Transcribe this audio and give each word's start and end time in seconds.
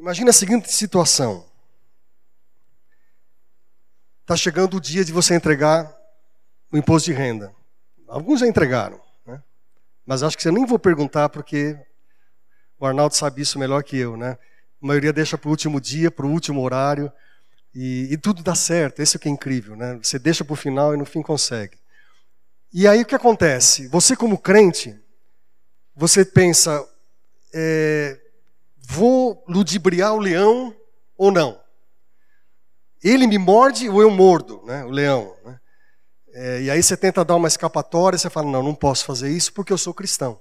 Imagina 0.00 0.30
a 0.30 0.32
seguinte 0.32 0.72
situação. 0.72 1.46
Está 4.22 4.34
chegando 4.34 4.78
o 4.78 4.80
dia 4.80 5.04
de 5.04 5.12
você 5.12 5.34
entregar 5.34 5.94
o 6.72 6.78
imposto 6.78 7.10
de 7.10 7.12
renda. 7.12 7.54
Alguns 8.08 8.40
já 8.40 8.46
entregaram, 8.46 8.98
né? 9.26 9.42
mas 10.06 10.22
acho 10.22 10.38
que 10.38 10.42
você 10.42 10.50
nem 10.50 10.64
vou 10.64 10.78
perguntar 10.78 11.28
porque 11.28 11.78
o 12.78 12.86
Arnaldo 12.86 13.14
sabe 13.14 13.42
isso 13.42 13.58
melhor 13.58 13.84
que 13.84 13.98
eu, 13.98 14.16
né? 14.16 14.38
A 14.82 14.86
maioria 14.86 15.12
deixa 15.12 15.36
para 15.36 15.48
o 15.48 15.50
último 15.50 15.78
dia, 15.78 16.10
para 16.10 16.24
o 16.24 16.30
último 16.30 16.62
horário, 16.62 17.12
e, 17.74 18.08
e, 18.10 18.16
tudo 18.16 18.42
dá 18.42 18.54
certo. 18.54 19.00
Esse 19.00 19.16
é 19.16 19.18
o 19.18 19.20
que 19.20 19.28
é 19.28 19.30
incrível, 19.30 19.76
né? 19.76 20.00
Você 20.02 20.18
deixa 20.18 20.42
para 20.42 20.54
o 20.54 20.56
final 20.56 20.94
e 20.94 20.96
no 20.96 21.04
fim 21.04 21.20
consegue. 21.20 21.76
E 22.72 22.88
aí 22.88 23.02
o 23.02 23.06
que 23.06 23.14
acontece? 23.14 23.86
Você 23.88 24.16
como 24.16 24.38
crente, 24.38 24.98
você 25.94 26.24
pensa, 26.24 26.82
é, 27.52 28.18
vou 28.90 29.44
ludibriar 29.46 30.12
o 30.14 30.18
leão 30.18 30.74
ou 31.16 31.30
não? 31.30 31.60
Ele 33.02 33.26
me 33.26 33.38
morde 33.38 33.88
ou 33.88 34.02
eu 34.02 34.10
mordo, 34.10 34.62
né? 34.66 34.84
O 34.84 34.90
leão. 34.90 35.36
Né? 35.44 35.60
É, 36.32 36.62
e 36.62 36.70
aí 36.70 36.82
você 36.82 36.96
tenta 36.96 37.24
dar 37.24 37.36
uma 37.36 37.46
escapatória, 37.46 38.18
você 38.18 38.28
fala, 38.28 38.50
não, 38.50 38.62
não 38.62 38.74
posso 38.74 39.04
fazer 39.04 39.30
isso 39.30 39.52
porque 39.52 39.72
eu 39.72 39.78
sou 39.78 39.94
cristão. 39.94 40.40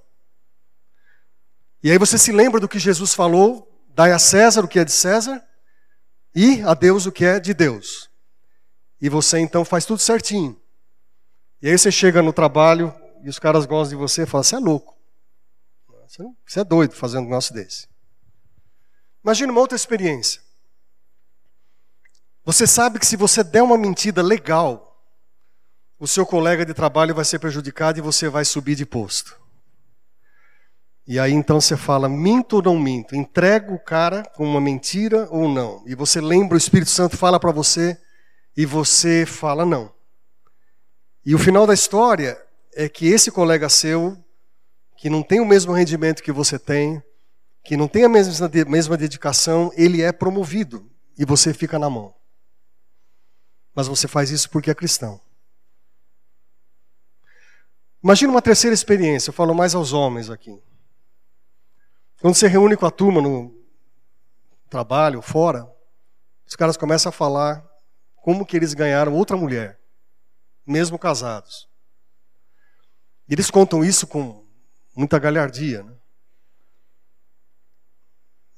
E 1.84 1.92
aí 1.92 1.98
você 2.00 2.18
se 2.18 2.32
lembra 2.32 2.60
do 2.60 2.68
que 2.68 2.80
Jesus 2.80 3.14
falou, 3.14 3.72
dai 3.90 4.12
a 4.12 4.20
César 4.20 4.66
o 4.66 4.68
que 4.68 4.80
é 4.80 4.84
de 4.84 4.92
César 4.92 5.42
e 6.36 6.62
a 6.64 6.74
Deus 6.74 7.06
o 7.06 7.12
que 7.12 7.24
é 7.24 7.40
de 7.40 7.54
Deus. 7.54 8.10
E 9.00 9.10
você 9.10 9.38
então 9.40 9.64
faz 9.64 9.86
tudo 9.86 10.00
certinho. 10.00 10.60
E 11.62 11.70
aí 11.70 11.78
você 11.78 11.92
chega 11.92 12.22
no 12.22 12.34
trabalho 12.34 12.94
e 13.24 13.30
os 13.30 13.38
caras 13.38 13.66
gostam 13.68 13.96
de 13.98 14.02
você 14.02 14.24
e 14.24 14.26
falam, 14.26 14.44
você 14.44 14.56
é 14.56 14.60
louco. 14.60 14.98
Você 16.46 16.60
é 16.60 16.64
doido 16.64 16.96
fazendo 16.96 17.22
um 17.22 17.26
negócio 17.26 17.54
desse. 17.54 17.88
Imagina 19.24 19.52
uma 19.52 19.62
outra 19.62 19.76
experiência. 19.76 20.42
Você 22.46 22.66
sabe 22.66 23.00
que 23.00 23.06
se 23.06 23.16
você 23.16 23.44
der 23.44 23.62
uma 23.62 23.78
mentira 23.78 24.22
legal, 24.22 25.04
o 26.00 26.08
seu 26.08 26.26
colega 26.26 26.66
de 26.66 26.74
trabalho 26.74 27.14
vai 27.14 27.26
ser 27.26 27.40
prejudicado 27.40 28.00
e 28.00 28.02
você 28.02 28.30
vai 28.30 28.46
subir 28.46 28.76
de 28.76 28.86
posto. 28.86 29.38
E 31.06 31.20
aí 31.20 31.34
então 31.34 31.60
você 31.60 31.76
fala, 31.76 32.08
minto 32.08 32.58
ou 32.58 32.62
não 32.62 32.80
minto? 32.80 33.16
Entrego 33.16 33.74
o 33.74 33.80
cara 33.80 34.24
com 34.36 34.46
uma 34.46 34.62
mentira 34.62 35.28
ou 35.32 35.50
não? 35.50 35.84
E 35.86 35.96
você 35.96 36.22
lembra, 36.22 36.56
o 36.56 36.58
Espírito 36.58 36.92
Santo 36.92 37.18
fala 37.18 37.40
para 37.40 37.52
você 37.52 38.00
e 38.56 38.66
você 38.66 39.26
fala 39.26 39.66
não. 39.66 39.92
E 41.26 41.36
o 41.36 41.40
final 41.40 41.68
da 41.68 41.74
história 41.74 42.42
é 42.74 42.88
que 42.88 43.08
esse 43.08 43.32
colega 43.32 43.68
seu, 43.70 44.18
que 44.98 45.10
não 45.10 45.22
tem 45.22 45.40
o 45.40 45.46
mesmo 45.46 45.74
rendimento 45.74 46.24
que 46.24 46.32
você 46.32 46.58
tem, 46.58 47.04
que 47.70 47.78
não 47.78 47.88
tem 47.88 48.04
a 48.04 48.10
mesma, 48.10 48.50
mesma 48.68 48.98
dedicação, 48.98 49.72
ele 49.76 50.02
é 50.02 50.12
promovido 50.12 50.90
e 51.16 51.24
você 51.24 51.54
fica 51.54 51.78
na 51.78 51.88
mão. 51.88 52.16
Mas 53.76 53.88
você 53.88 54.08
faz 54.08 54.32
isso 54.32 54.50
porque 54.50 54.72
é 54.72 54.74
cristão. 54.74 55.22
Imagina 58.04 58.32
uma 58.32 58.42
terceira 58.42 58.74
experiência, 58.74 59.30
eu 59.30 59.34
falo 59.36 59.54
mais 59.54 59.76
aos 59.76 59.94
homens 59.94 60.32
aqui. 60.32 60.60
Quando 62.20 62.34
você 62.34 62.48
reúne 62.48 62.76
com 62.76 62.88
a 62.88 62.92
turma 62.92 63.22
no 63.22 63.56
trabalho, 64.68 65.22
fora, 65.22 65.72
os 66.48 66.56
caras 66.56 66.76
começam 66.76 67.12
a 67.12 67.14
falar 67.14 67.64
como 68.16 68.48
que 68.48 68.58
eles 68.58 68.74
ganharam 68.74 69.14
outra 69.14 69.38
mulher, 69.38 69.80
mesmo 70.66 70.98
casados. 70.98 71.70
E 73.30 73.34
eles 73.36 73.52
contam 73.52 73.86
isso 73.86 74.08
com 74.08 74.44
muita 74.96 75.20
galhardia. 75.20 75.84
Né? 75.84 75.99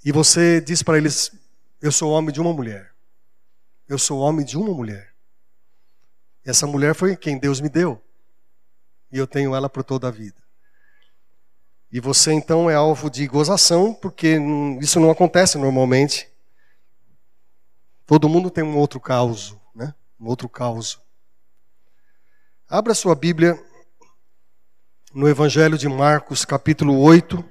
E 0.04 0.12
você 0.12 0.60
diz 0.62 0.82
para 0.84 0.98
eles: 0.98 1.32
Eu 1.82 1.92
sou 1.92 2.12
homem 2.12 2.34
de 2.34 2.42
uma 2.42 2.54
mulher. 2.54 2.92
Eu 3.88 4.00
sou 4.00 4.20
homem 4.20 4.46
de 4.46 4.58
uma 4.58 4.74
mulher. 4.74 5.14
E 6.46 6.50
essa 6.50 6.66
mulher 6.66 6.96
foi 6.96 7.16
quem 7.16 7.38
Deus 7.38 7.60
me 7.62 7.70
deu 7.70 8.02
e 9.12 9.18
eu 9.18 9.28
tenho 9.28 9.54
ela 9.54 9.70
por 9.70 9.84
toda 9.84 10.08
a 10.08 10.12
vida. 10.12 10.42
E 11.92 12.00
você 12.00 12.32
então 12.32 12.70
é 12.70 12.76
alvo 12.76 13.10
de 13.10 13.28
gozação, 13.28 13.94
porque 13.94 14.38
isso 14.80 15.00
não 15.00 15.12
acontece 15.12 15.58
normalmente. 15.58 16.30
Todo 18.06 18.30
mundo 18.30 18.50
tem 18.50 18.64
um 18.64 18.78
outro 18.78 19.00
caos, 19.00 19.56
né? 19.76 19.94
Um 20.18 20.28
outro 20.28 20.48
caos. 20.48 21.02
Abra 22.70 22.94
sua 22.94 23.14
Bíblia 23.14 23.62
no 25.14 25.28
Evangelho 25.28 25.78
de 25.78 25.90
Marcos, 25.90 26.46
capítulo 26.46 26.98
8, 26.98 27.44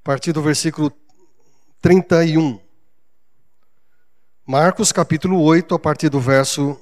a 0.00 0.02
partir 0.02 0.32
do 0.32 0.42
versículo 0.42 0.90
31. 1.82 2.58
Marcos, 4.46 4.92
capítulo 4.92 5.42
8, 5.42 5.74
a 5.74 5.78
partir 5.78 6.08
do 6.08 6.18
verso 6.18 6.80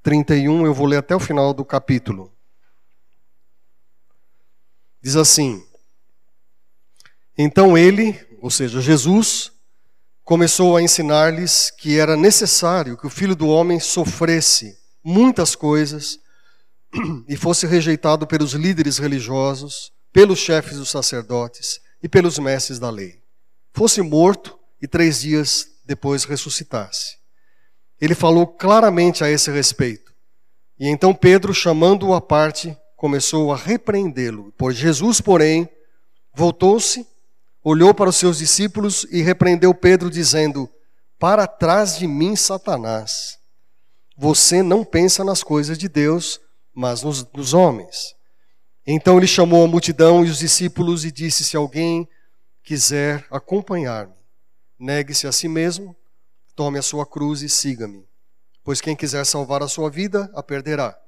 31, 0.00 0.64
eu 0.64 0.72
vou 0.72 0.86
ler 0.86 0.98
até 0.98 1.14
o 1.14 1.20
final 1.20 1.52
do 1.52 1.64
capítulo. 1.64 2.32
Diz 5.02 5.16
assim: 5.16 5.66
Então 7.36 7.76
ele, 7.76 8.16
ou 8.40 8.48
seja, 8.48 8.80
Jesus, 8.80 9.50
começou 10.24 10.76
a 10.76 10.82
ensinar-lhes 10.82 11.68
que 11.72 11.98
era 11.98 12.16
necessário 12.16 12.96
que 12.96 13.08
o 13.08 13.10
filho 13.10 13.34
do 13.34 13.48
homem 13.48 13.80
sofresse 13.80 14.78
muitas 15.02 15.56
coisas 15.56 16.20
e 17.28 17.36
fosse 17.36 17.66
rejeitado 17.66 18.24
pelos 18.24 18.52
líderes 18.52 18.98
religiosos, 18.98 19.92
pelos 20.12 20.38
chefes 20.38 20.78
dos 20.78 20.90
sacerdotes 20.90 21.80
e 22.02 22.08
pelos 22.08 22.38
mestres 22.38 22.78
da 22.78 22.90
lei. 22.90 23.20
Fosse 23.72 24.02
morto 24.02 24.58
e 24.80 24.88
três 24.88 25.20
dias 25.20 25.68
depois 25.84 26.24
ressuscitasse. 26.24 27.16
Ele 28.00 28.14
falou 28.14 28.46
claramente 28.46 29.22
a 29.22 29.30
esse 29.30 29.50
respeito. 29.50 30.12
E 30.78 30.88
então 30.88 31.14
Pedro, 31.14 31.54
chamando-o 31.54 32.12
à 32.12 32.20
parte, 32.20 32.76
começou 32.96 33.52
a 33.52 33.56
repreendê-lo. 33.56 34.52
Pois 34.58 34.76
Jesus, 34.76 35.20
porém, 35.20 35.68
voltou-se, 36.34 37.06
olhou 37.62 37.94
para 37.94 38.10
os 38.10 38.16
seus 38.16 38.38
discípulos 38.38 39.06
e 39.10 39.22
repreendeu 39.22 39.72
Pedro, 39.72 40.10
dizendo: 40.10 40.68
Para 41.18 41.46
trás 41.46 41.98
de 41.98 42.06
mim, 42.06 42.34
Satanás. 42.34 43.38
Você 44.16 44.62
não 44.62 44.84
pensa 44.84 45.24
nas 45.24 45.42
coisas 45.42 45.78
de 45.78 45.88
Deus, 45.88 46.40
mas 46.74 47.02
nos, 47.02 47.24
nos 47.32 47.54
homens. 47.54 48.14
Então 48.86 49.16
ele 49.16 49.26
chamou 49.26 49.64
a 49.64 49.68
multidão 49.68 50.24
e 50.24 50.30
os 50.30 50.38
discípulos 50.38 51.04
e 51.04 51.12
disse: 51.12 51.44
Se 51.44 51.56
alguém 51.56 52.08
quiser 52.62 53.26
acompanhar-me, 53.30 54.14
negue-se 54.78 55.26
a 55.26 55.32
si 55.32 55.48
mesmo 55.48 55.96
Tome 56.54 56.78
a 56.78 56.82
sua 56.82 57.06
cruz 57.06 57.40
e 57.40 57.48
siga-me. 57.48 58.06
Pois 58.62 58.80
quem 58.80 58.94
quiser 58.94 59.24
salvar 59.24 59.62
a 59.62 59.68
sua 59.68 59.88
vida, 59.88 60.30
a 60.34 60.42
perderá. 60.42 60.98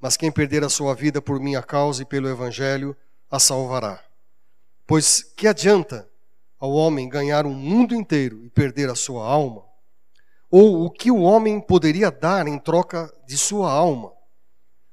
Mas 0.00 0.16
quem 0.16 0.30
perder 0.30 0.62
a 0.62 0.68
sua 0.68 0.94
vida 0.94 1.20
por 1.20 1.40
minha 1.40 1.60
causa 1.60 2.02
e 2.02 2.06
pelo 2.06 2.28
Evangelho, 2.28 2.96
a 3.28 3.40
salvará. 3.40 4.00
Pois 4.86 5.22
que 5.22 5.48
adianta 5.48 6.08
ao 6.60 6.70
homem 6.70 7.08
ganhar 7.08 7.44
um 7.44 7.52
mundo 7.52 7.92
inteiro 7.92 8.44
e 8.44 8.50
perder 8.50 8.88
a 8.88 8.94
sua 8.94 9.26
alma? 9.26 9.64
Ou 10.48 10.84
o 10.84 10.90
que 10.90 11.10
o 11.10 11.20
homem 11.22 11.60
poderia 11.60 12.10
dar 12.10 12.46
em 12.46 12.58
troca 12.58 13.12
de 13.26 13.36
sua 13.36 13.70
alma? 13.70 14.12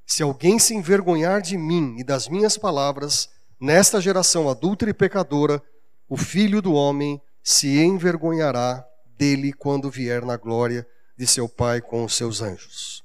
Se 0.05 0.21
alguém 0.21 0.59
se 0.59 0.73
envergonhar 0.73 1.41
de 1.41 1.57
mim 1.57 1.95
e 1.97 2.03
das 2.03 2.27
minhas 2.27 2.57
palavras, 2.57 3.29
nesta 3.59 3.99
geração 3.99 4.49
adulta 4.49 4.87
e 4.87 4.93
pecadora, 4.93 5.61
o 6.07 6.15
filho 6.15 6.61
do 6.61 6.73
homem 6.73 7.19
se 7.43 7.79
envergonhará 7.79 8.85
dele 9.17 9.51
quando 9.51 9.89
vier 9.89 10.23
na 10.23 10.37
glória 10.37 10.87
de 11.17 11.25
seu 11.25 11.49
Pai 11.49 11.81
com 11.81 12.03
os 12.03 12.15
seus 12.15 12.41
anjos. 12.41 13.03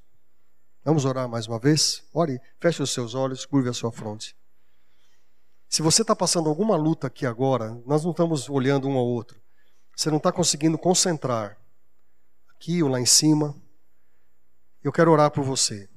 Vamos 0.85 1.05
orar 1.05 1.29
mais 1.29 1.47
uma 1.47 1.59
vez? 1.59 2.03
Ore, 2.13 2.41
feche 2.59 2.83
os 2.83 2.91
seus 2.91 3.15
olhos, 3.15 3.47
curve 3.47 3.69
a 3.69 3.73
sua 3.73 3.93
fronte. 3.93 4.37
Se 5.69 5.83
você 5.83 6.03
está 6.03 6.17
passando 6.17 6.49
alguma 6.49 6.75
luta 6.75 7.07
aqui 7.07 7.27
agora, 7.27 7.81
nós 7.87 8.03
não 8.03 8.11
estamos 8.13 8.49
olhando 8.49 8.89
um 8.89 8.97
ao 8.97 9.07
outro. 9.07 9.41
Você 9.95 10.09
não 10.11 10.17
está 10.17 10.33
conseguindo 10.33 10.79
concentrar 10.79 11.59
aqui 12.49 12.83
ou 12.83 12.89
lá 12.89 12.99
em 12.99 13.07
cima. 13.07 13.55
Eu 14.83 14.91
quero 14.91 15.13
orar 15.13 15.31
por 15.31 15.45
você. 15.45 15.90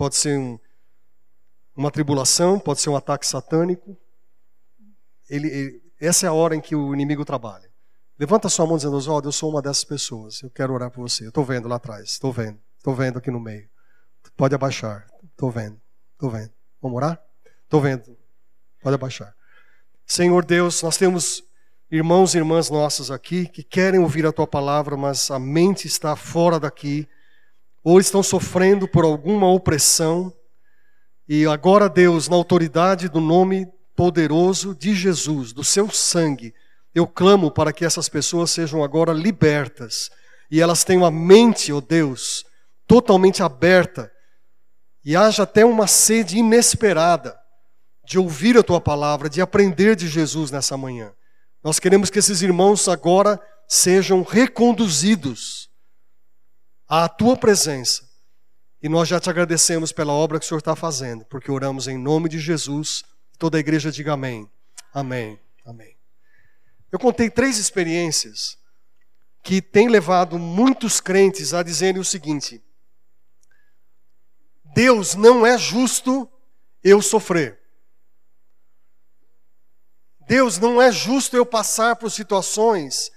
Pode 0.00 0.16
ser 0.16 0.38
um, 0.38 0.58
uma 1.76 1.90
tribulação, 1.90 2.58
pode 2.58 2.80
ser 2.80 2.88
um 2.88 2.96
ataque 2.96 3.26
satânico. 3.26 3.94
Ele, 5.28 5.46
ele, 5.46 5.82
essa 6.00 6.24
é 6.24 6.28
a 6.30 6.32
hora 6.32 6.56
em 6.56 6.60
que 6.62 6.74
o 6.74 6.94
inimigo 6.94 7.22
trabalha. 7.22 7.70
Levanta 8.18 8.48
sua 8.48 8.64
mão 8.64 8.78
dizendo, 8.78 8.96
Oswaldo, 8.96 9.28
eu 9.28 9.32
sou 9.32 9.50
uma 9.50 9.60
dessas 9.60 9.84
pessoas. 9.84 10.40
Eu 10.40 10.48
quero 10.48 10.72
orar 10.72 10.90
por 10.90 11.02
você. 11.02 11.24
Eu 11.24 11.28
estou 11.28 11.44
vendo 11.44 11.68
lá 11.68 11.76
atrás. 11.76 12.12
Estou 12.12 12.32
vendo. 12.32 12.58
Estou 12.78 12.94
vendo 12.94 13.18
aqui 13.18 13.30
no 13.30 13.38
meio. 13.38 13.68
Pode 14.38 14.54
abaixar. 14.54 15.06
Estou 15.22 15.50
vendo. 15.50 15.78
Estou 16.14 16.30
vendo. 16.30 16.50
Vamos 16.80 16.96
orar? 16.96 17.22
Estou 17.64 17.82
vendo. 17.82 18.16
Pode 18.82 18.94
abaixar. 18.94 19.36
Senhor 20.06 20.46
Deus, 20.46 20.82
nós 20.82 20.96
temos 20.96 21.44
irmãos 21.90 22.34
e 22.34 22.38
irmãs 22.38 22.70
nossas 22.70 23.10
aqui 23.10 23.46
que 23.46 23.62
querem 23.62 24.00
ouvir 24.00 24.24
a 24.24 24.32
tua 24.32 24.46
palavra, 24.46 24.96
mas 24.96 25.30
a 25.30 25.38
mente 25.38 25.86
está 25.86 26.16
fora 26.16 26.58
daqui, 26.58 27.06
ou 27.82 27.98
estão 27.98 28.22
sofrendo 28.22 28.86
por 28.86 29.04
alguma 29.04 29.50
opressão. 29.50 30.32
E 31.28 31.46
agora, 31.46 31.88
Deus, 31.88 32.28
na 32.28 32.36
autoridade 32.36 33.08
do 33.08 33.20
nome 33.20 33.66
poderoso 33.96 34.74
de 34.74 34.94
Jesus, 34.94 35.52
do 35.52 35.64
seu 35.64 35.90
sangue, 35.90 36.54
eu 36.94 37.06
clamo 37.06 37.50
para 37.50 37.72
que 37.72 37.84
essas 37.84 38.08
pessoas 38.08 38.50
sejam 38.50 38.82
agora 38.82 39.12
libertas 39.12 40.10
e 40.50 40.60
elas 40.60 40.84
tenham 40.84 41.04
a 41.04 41.10
mente, 41.10 41.72
ó 41.72 41.76
oh 41.76 41.80
Deus, 41.80 42.44
totalmente 42.86 43.42
aberta 43.42 44.10
e 45.04 45.14
haja 45.16 45.44
até 45.44 45.64
uma 45.64 45.86
sede 45.86 46.38
inesperada 46.38 47.38
de 48.04 48.18
ouvir 48.18 48.58
a 48.58 48.62
tua 48.62 48.80
palavra, 48.80 49.30
de 49.30 49.40
aprender 49.40 49.94
de 49.94 50.08
Jesus 50.08 50.50
nessa 50.50 50.76
manhã. 50.76 51.12
Nós 51.62 51.78
queremos 51.78 52.10
que 52.10 52.18
esses 52.18 52.42
irmãos 52.42 52.88
agora 52.88 53.40
sejam 53.68 54.22
reconduzidos 54.22 55.59
à 56.90 57.08
tua 57.08 57.36
presença. 57.36 58.10
E 58.82 58.88
nós 58.88 59.06
já 59.06 59.20
te 59.20 59.30
agradecemos 59.30 59.92
pela 59.92 60.12
obra 60.12 60.40
que 60.40 60.44
o 60.44 60.48
Senhor 60.48 60.58
está 60.58 60.74
fazendo, 60.74 61.24
porque 61.26 61.50
oramos 61.50 61.86
em 61.86 61.96
nome 61.96 62.28
de 62.28 62.40
Jesus. 62.40 63.04
Toda 63.38 63.56
a 63.56 63.60
igreja 63.60 63.92
diga 63.92 64.14
amém. 64.14 64.50
Amém. 64.92 65.38
Amém. 65.64 65.96
Eu 66.90 66.98
contei 66.98 67.30
três 67.30 67.58
experiências 67.58 68.58
que 69.44 69.62
têm 69.62 69.88
levado 69.88 70.36
muitos 70.36 71.00
crentes 71.00 71.54
a 71.54 71.62
dizerem 71.62 72.00
o 72.00 72.04
seguinte: 72.04 72.60
Deus 74.74 75.14
não 75.14 75.46
é 75.46 75.56
justo 75.56 76.28
eu 76.82 77.00
sofrer. 77.00 77.60
Deus 80.26 80.58
não 80.58 80.80
é 80.82 80.90
justo 80.90 81.36
eu 81.36 81.46
passar 81.46 81.96
por 81.96 82.10
situações 82.10 83.12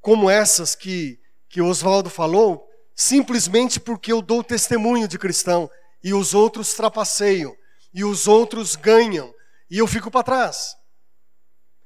como 0.00 0.28
essas 0.28 0.74
que, 0.74 1.20
que 1.48 1.62
Oswaldo 1.62 2.10
falou, 2.10 2.68
simplesmente 2.94 3.80
porque 3.80 4.12
eu 4.12 4.22
dou 4.22 4.42
testemunho 4.44 5.08
de 5.08 5.18
cristão 5.18 5.70
e 6.02 6.14
os 6.14 6.34
outros 6.34 6.74
trapaceiam 6.74 7.56
e 7.92 8.04
os 8.04 8.26
outros 8.28 8.76
ganham 8.76 9.34
e 9.70 9.78
eu 9.78 9.86
fico 9.86 10.10
para 10.10 10.22
trás. 10.22 10.76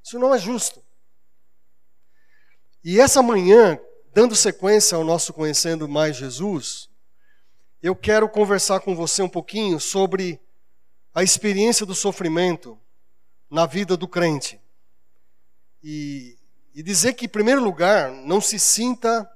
Isso 0.02 0.18
não 0.18 0.34
é 0.34 0.38
justo. 0.38 0.82
E 2.84 3.00
essa 3.00 3.22
manhã, 3.22 3.78
dando 4.14 4.34
sequência 4.34 4.96
ao 4.96 5.04
nosso 5.04 5.32
Conhecendo 5.32 5.88
Mais 5.88 6.16
Jesus, 6.16 6.88
eu 7.82 7.94
quero 7.94 8.28
conversar 8.28 8.80
com 8.80 8.94
você 8.94 9.22
um 9.22 9.28
pouquinho 9.28 9.78
sobre 9.78 10.40
a 11.14 11.22
experiência 11.22 11.84
do 11.84 11.94
sofrimento 11.94 12.78
na 13.50 13.66
vida 13.66 13.96
do 13.96 14.08
crente. 14.08 14.60
E, 15.82 16.36
e 16.74 16.82
dizer 16.82 17.14
que, 17.14 17.26
em 17.26 17.28
primeiro 17.28 17.62
lugar, 17.62 18.10
não 18.10 18.40
se 18.40 18.58
sinta 18.58 19.28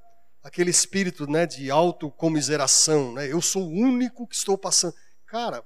aquele 0.43 0.71
espírito 0.71 1.31
né, 1.31 1.47
de 1.47 1.71
autocomiseração. 1.71 3.12
Né? 3.12 3.31
Eu 3.31 3.41
sou 3.41 3.65
o 3.65 3.71
único 3.71 4.27
que 4.27 4.35
estou 4.35 4.59
passando. 4.59 4.94
Cara, 5.27 5.65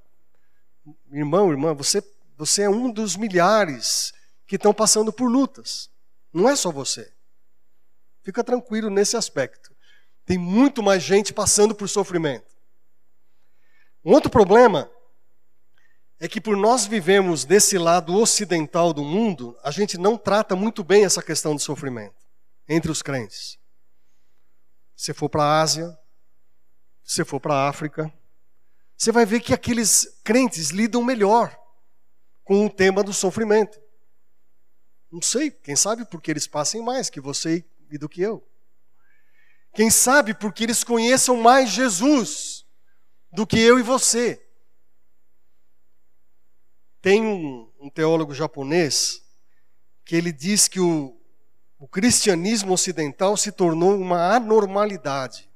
irmão, 1.10 1.50
irmã, 1.50 1.74
você, 1.74 2.02
você 2.36 2.62
é 2.62 2.70
um 2.70 2.90
dos 2.90 3.16
milhares 3.16 4.12
que 4.46 4.56
estão 4.56 4.74
passando 4.74 5.12
por 5.12 5.30
lutas. 5.30 5.90
Não 6.32 6.48
é 6.48 6.54
só 6.54 6.70
você. 6.70 7.12
Fica 8.22 8.44
tranquilo 8.44 8.90
nesse 8.90 9.16
aspecto. 9.16 9.74
Tem 10.24 10.36
muito 10.36 10.82
mais 10.82 11.02
gente 11.02 11.32
passando 11.32 11.74
por 11.74 11.88
sofrimento. 11.88 12.54
Um 14.04 14.12
outro 14.12 14.30
problema 14.30 14.90
é 16.18 16.28
que 16.28 16.40
por 16.40 16.56
nós 16.56 16.86
vivemos 16.86 17.44
desse 17.44 17.78
lado 17.78 18.14
ocidental 18.14 18.92
do 18.92 19.04
mundo, 19.04 19.56
a 19.62 19.70
gente 19.70 19.98
não 19.98 20.16
trata 20.16 20.56
muito 20.56 20.82
bem 20.82 21.04
essa 21.04 21.22
questão 21.22 21.54
do 21.54 21.60
sofrimento 21.60 22.14
entre 22.68 22.90
os 22.90 23.02
crentes. 23.02 23.58
Se 24.96 25.12
for 25.12 25.28
para 25.28 25.42
a 25.42 25.60
Ásia, 25.60 25.96
se 27.04 27.24
for 27.24 27.38
para 27.38 27.54
a 27.54 27.68
África, 27.68 28.12
você 28.96 29.12
vai 29.12 29.26
ver 29.26 29.40
que 29.40 29.52
aqueles 29.52 30.18
crentes 30.24 30.70
lidam 30.70 31.04
melhor 31.04 31.56
com 32.42 32.64
o 32.64 32.70
tema 32.70 33.04
do 33.04 33.12
sofrimento. 33.12 33.78
Não 35.12 35.20
sei, 35.20 35.50
quem 35.50 35.76
sabe 35.76 36.04
porque 36.06 36.30
eles 36.30 36.46
passem 36.46 36.82
mais 36.82 37.10
que 37.10 37.20
você 37.20 37.64
e 37.90 37.98
do 37.98 38.08
que 38.08 38.22
eu. 38.22 38.46
Quem 39.74 39.90
sabe 39.90 40.32
porque 40.32 40.64
eles 40.64 40.82
conheçam 40.82 41.36
mais 41.36 41.70
Jesus 41.70 42.64
do 43.30 43.46
que 43.46 43.60
eu 43.60 43.78
e 43.78 43.82
você. 43.82 44.42
Tem 47.02 47.22
um, 47.22 47.70
um 47.78 47.90
teólogo 47.90 48.34
japonês 48.34 49.22
que 50.04 50.16
ele 50.16 50.32
diz 50.32 50.66
que 50.66 50.80
o, 50.80 51.20
o 51.78 51.86
cristianismo 51.86 52.72
ocidental 52.72 53.36
se 53.36 53.52
tornou 53.52 53.96
uma 53.96 54.34
anormalidade. 54.34 55.48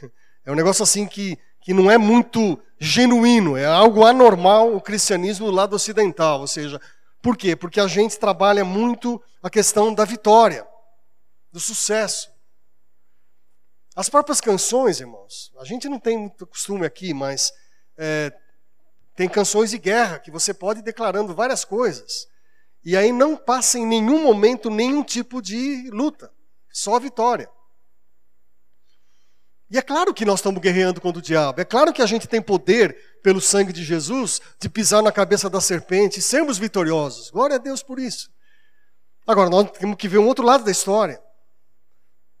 É 0.46 0.52
um 0.52 0.54
negócio 0.54 0.82
assim 0.82 1.06
que, 1.06 1.38
que 1.62 1.72
não 1.72 1.90
é 1.90 1.96
muito 1.96 2.62
genuíno, 2.78 3.56
é 3.56 3.64
algo 3.64 4.04
anormal 4.04 4.76
o 4.76 4.80
cristianismo 4.80 5.46
do 5.46 5.52
lado 5.52 5.74
ocidental. 5.74 6.40
Ou 6.40 6.46
seja, 6.46 6.78
por 7.22 7.34
quê? 7.34 7.56
Porque 7.56 7.80
a 7.80 7.86
gente 7.86 8.18
trabalha 8.18 8.62
muito 8.62 9.22
a 9.42 9.48
questão 9.48 9.94
da 9.94 10.04
vitória, 10.04 10.66
do 11.50 11.58
sucesso. 11.58 12.30
As 13.96 14.10
próprias 14.10 14.38
canções, 14.38 15.00
irmãos, 15.00 15.50
a 15.58 15.64
gente 15.64 15.88
não 15.88 15.98
tem 15.98 16.18
muito 16.18 16.46
costume 16.46 16.84
aqui, 16.84 17.14
mas 17.14 17.50
é, 17.96 18.30
tem 19.16 19.28
canções 19.28 19.70
de 19.70 19.78
guerra 19.78 20.18
que 20.18 20.30
você 20.30 20.52
pode 20.52 20.80
ir 20.80 20.82
declarando 20.82 21.34
várias 21.34 21.64
coisas. 21.64 22.28
E 22.84 22.96
aí 22.96 23.12
não 23.12 23.36
passa 23.36 23.78
em 23.78 23.86
nenhum 23.86 24.22
momento 24.22 24.68
nenhum 24.70 25.02
tipo 25.02 25.40
de 25.40 25.88
luta, 25.90 26.30
só 26.70 26.98
vitória. 26.98 27.48
E 29.70 29.78
é 29.78 29.82
claro 29.82 30.12
que 30.12 30.24
nós 30.24 30.40
estamos 30.40 30.60
guerreando 30.60 31.00
contra 31.00 31.18
o 31.18 31.22
diabo. 31.22 31.60
É 31.60 31.64
claro 31.64 31.92
que 31.92 32.02
a 32.02 32.06
gente 32.06 32.28
tem 32.28 32.40
poder, 32.40 33.18
pelo 33.22 33.40
sangue 33.40 33.72
de 33.72 33.82
Jesus, 33.82 34.40
de 34.60 34.68
pisar 34.68 35.02
na 35.02 35.10
cabeça 35.10 35.48
da 35.48 35.60
serpente 35.60 36.20
e 36.20 36.22
sermos 36.22 36.58
vitoriosos. 36.58 37.30
Glória 37.30 37.56
a 37.56 37.58
Deus 37.58 37.82
por 37.82 37.98
isso. 37.98 38.30
Agora, 39.26 39.48
nós 39.48 39.70
temos 39.72 39.96
que 39.96 40.06
ver 40.06 40.18
um 40.18 40.26
outro 40.26 40.44
lado 40.44 40.64
da 40.64 40.70
história. 40.70 41.20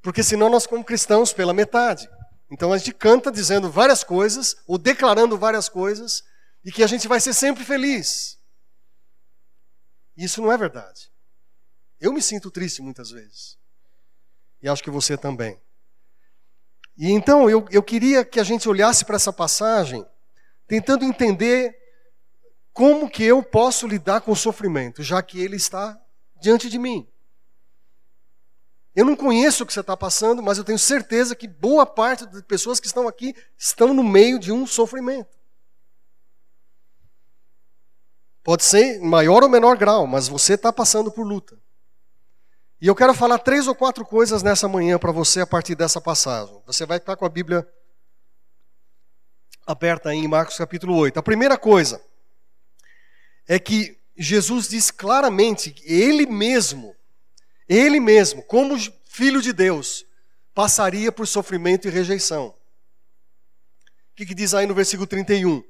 Porque 0.02 0.22
senão 0.22 0.50
nós, 0.50 0.66
como 0.66 0.84
cristãos, 0.84 1.32
pela 1.32 1.54
metade. 1.54 2.08
Então 2.50 2.72
a 2.72 2.78
gente 2.78 2.92
canta 2.92 3.32
dizendo 3.32 3.70
várias 3.70 4.04
coisas, 4.04 4.54
ou 4.66 4.76
declarando 4.76 5.38
várias 5.38 5.68
coisas, 5.68 6.22
e 6.64 6.70
que 6.70 6.84
a 6.84 6.86
gente 6.86 7.08
vai 7.08 7.18
ser 7.18 7.32
sempre 7.32 7.64
feliz. 7.64 8.33
Isso 10.16 10.40
não 10.40 10.52
é 10.52 10.56
verdade. 10.56 11.10
Eu 12.00 12.12
me 12.12 12.22
sinto 12.22 12.50
triste 12.50 12.82
muitas 12.82 13.10
vezes. 13.10 13.58
E 14.62 14.68
acho 14.68 14.82
que 14.82 14.90
você 14.90 15.16
também. 15.16 15.60
E 16.96 17.10
então 17.10 17.50
eu, 17.50 17.66
eu 17.70 17.82
queria 17.82 18.24
que 18.24 18.38
a 18.38 18.44
gente 18.44 18.68
olhasse 18.68 19.04
para 19.04 19.16
essa 19.16 19.32
passagem, 19.32 20.06
tentando 20.66 21.04
entender 21.04 21.76
como 22.72 23.10
que 23.10 23.22
eu 23.22 23.42
posso 23.42 23.86
lidar 23.86 24.20
com 24.20 24.32
o 24.32 24.36
sofrimento, 24.36 25.02
já 25.02 25.22
que 25.22 25.40
ele 25.40 25.56
está 25.56 26.00
diante 26.40 26.68
de 26.68 26.78
mim. 26.78 27.08
Eu 28.94 29.04
não 29.04 29.16
conheço 29.16 29.64
o 29.64 29.66
que 29.66 29.72
você 29.72 29.80
está 29.80 29.96
passando, 29.96 30.42
mas 30.42 30.56
eu 30.56 30.64
tenho 30.64 30.78
certeza 30.78 31.34
que 31.34 31.48
boa 31.48 31.84
parte 31.84 32.26
das 32.26 32.42
pessoas 32.42 32.78
que 32.78 32.86
estão 32.86 33.08
aqui 33.08 33.34
estão 33.58 33.92
no 33.92 34.04
meio 34.04 34.38
de 34.38 34.52
um 34.52 34.66
sofrimento. 34.66 35.36
Pode 38.44 38.62
ser 38.62 38.98
em 38.98 39.00
maior 39.00 39.42
ou 39.42 39.48
menor 39.48 39.74
grau, 39.78 40.06
mas 40.06 40.28
você 40.28 40.52
está 40.52 40.70
passando 40.70 41.10
por 41.10 41.26
luta. 41.26 41.58
E 42.78 42.86
eu 42.86 42.94
quero 42.94 43.14
falar 43.14 43.38
três 43.38 43.66
ou 43.66 43.74
quatro 43.74 44.04
coisas 44.04 44.42
nessa 44.42 44.68
manhã 44.68 44.98
para 44.98 45.10
você 45.10 45.40
a 45.40 45.46
partir 45.46 45.74
dessa 45.74 45.98
passagem. 45.98 46.54
Você 46.66 46.84
vai 46.84 46.98
estar 46.98 47.16
com 47.16 47.24
a 47.24 47.28
Bíblia 47.30 47.66
aberta 49.66 50.10
aí 50.10 50.18
em 50.18 50.28
Marcos 50.28 50.58
capítulo 50.58 50.94
8. 50.94 51.18
A 51.18 51.22
primeira 51.22 51.56
coisa 51.56 51.98
é 53.48 53.58
que 53.58 53.98
Jesus 54.14 54.68
diz 54.68 54.90
claramente 54.90 55.70
que 55.70 55.90
Ele 55.90 56.26
mesmo, 56.26 56.94
Ele 57.66 57.98
mesmo, 57.98 58.42
como 58.42 58.76
Filho 59.06 59.40
de 59.40 59.54
Deus, 59.54 60.04
passaria 60.54 61.10
por 61.10 61.26
sofrimento 61.26 61.88
e 61.88 61.90
rejeição. 61.90 62.48
O 62.48 62.54
que, 64.16 64.26
que 64.26 64.34
diz 64.34 64.52
aí 64.52 64.66
no 64.66 64.74
versículo 64.74 65.06
31? 65.06 65.64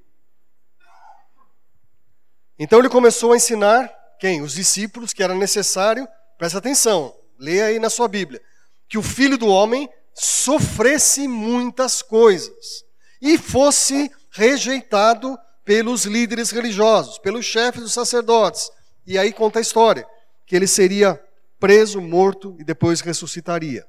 Então 2.58 2.78
ele 2.78 2.88
começou 2.88 3.32
a 3.32 3.36
ensinar 3.36 3.92
quem? 4.18 4.40
Os 4.40 4.54
discípulos 4.54 5.12
que 5.12 5.22
era 5.22 5.34
necessário, 5.34 6.08
presta 6.38 6.58
atenção, 6.58 7.14
leia 7.38 7.66
aí 7.66 7.78
na 7.78 7.90
sua 7.90 8.08
Bíblia, 8.08 8.40
que 8.88 8.96
o 8.96 9.02
filho 9.02 9.36
do 9.36 9.48
homem 9.48 9.88
sofresse 10.14 11.26
muitas 11.26 12.00
coisas 12.00 12.84
e 13.20 13.36
fosse 13.36 14.10
rejeitado 14.30 15.36
pelos 15.64 16.04
líderes 16.04 16.50
religiosos, 16.50 17.18
pelos 17.18 17.44
chefes 17.44 17.82
dos 17.82 17.92
sacerdotes. 17.92 18.70
E 19.06 19.18
aí 19.18 19.32
conta 19.32 19.58
a 19.58 19.62
história, 19.62 20.06
que 20.46 20.54
ele 20.54 20.66
seria 20.66 21.20
preso, 21.58 22.00
morto 22.00 22.56
e 22.58 22.64
depois 22.64 23.00
ressuscitaria. 23.00 23.86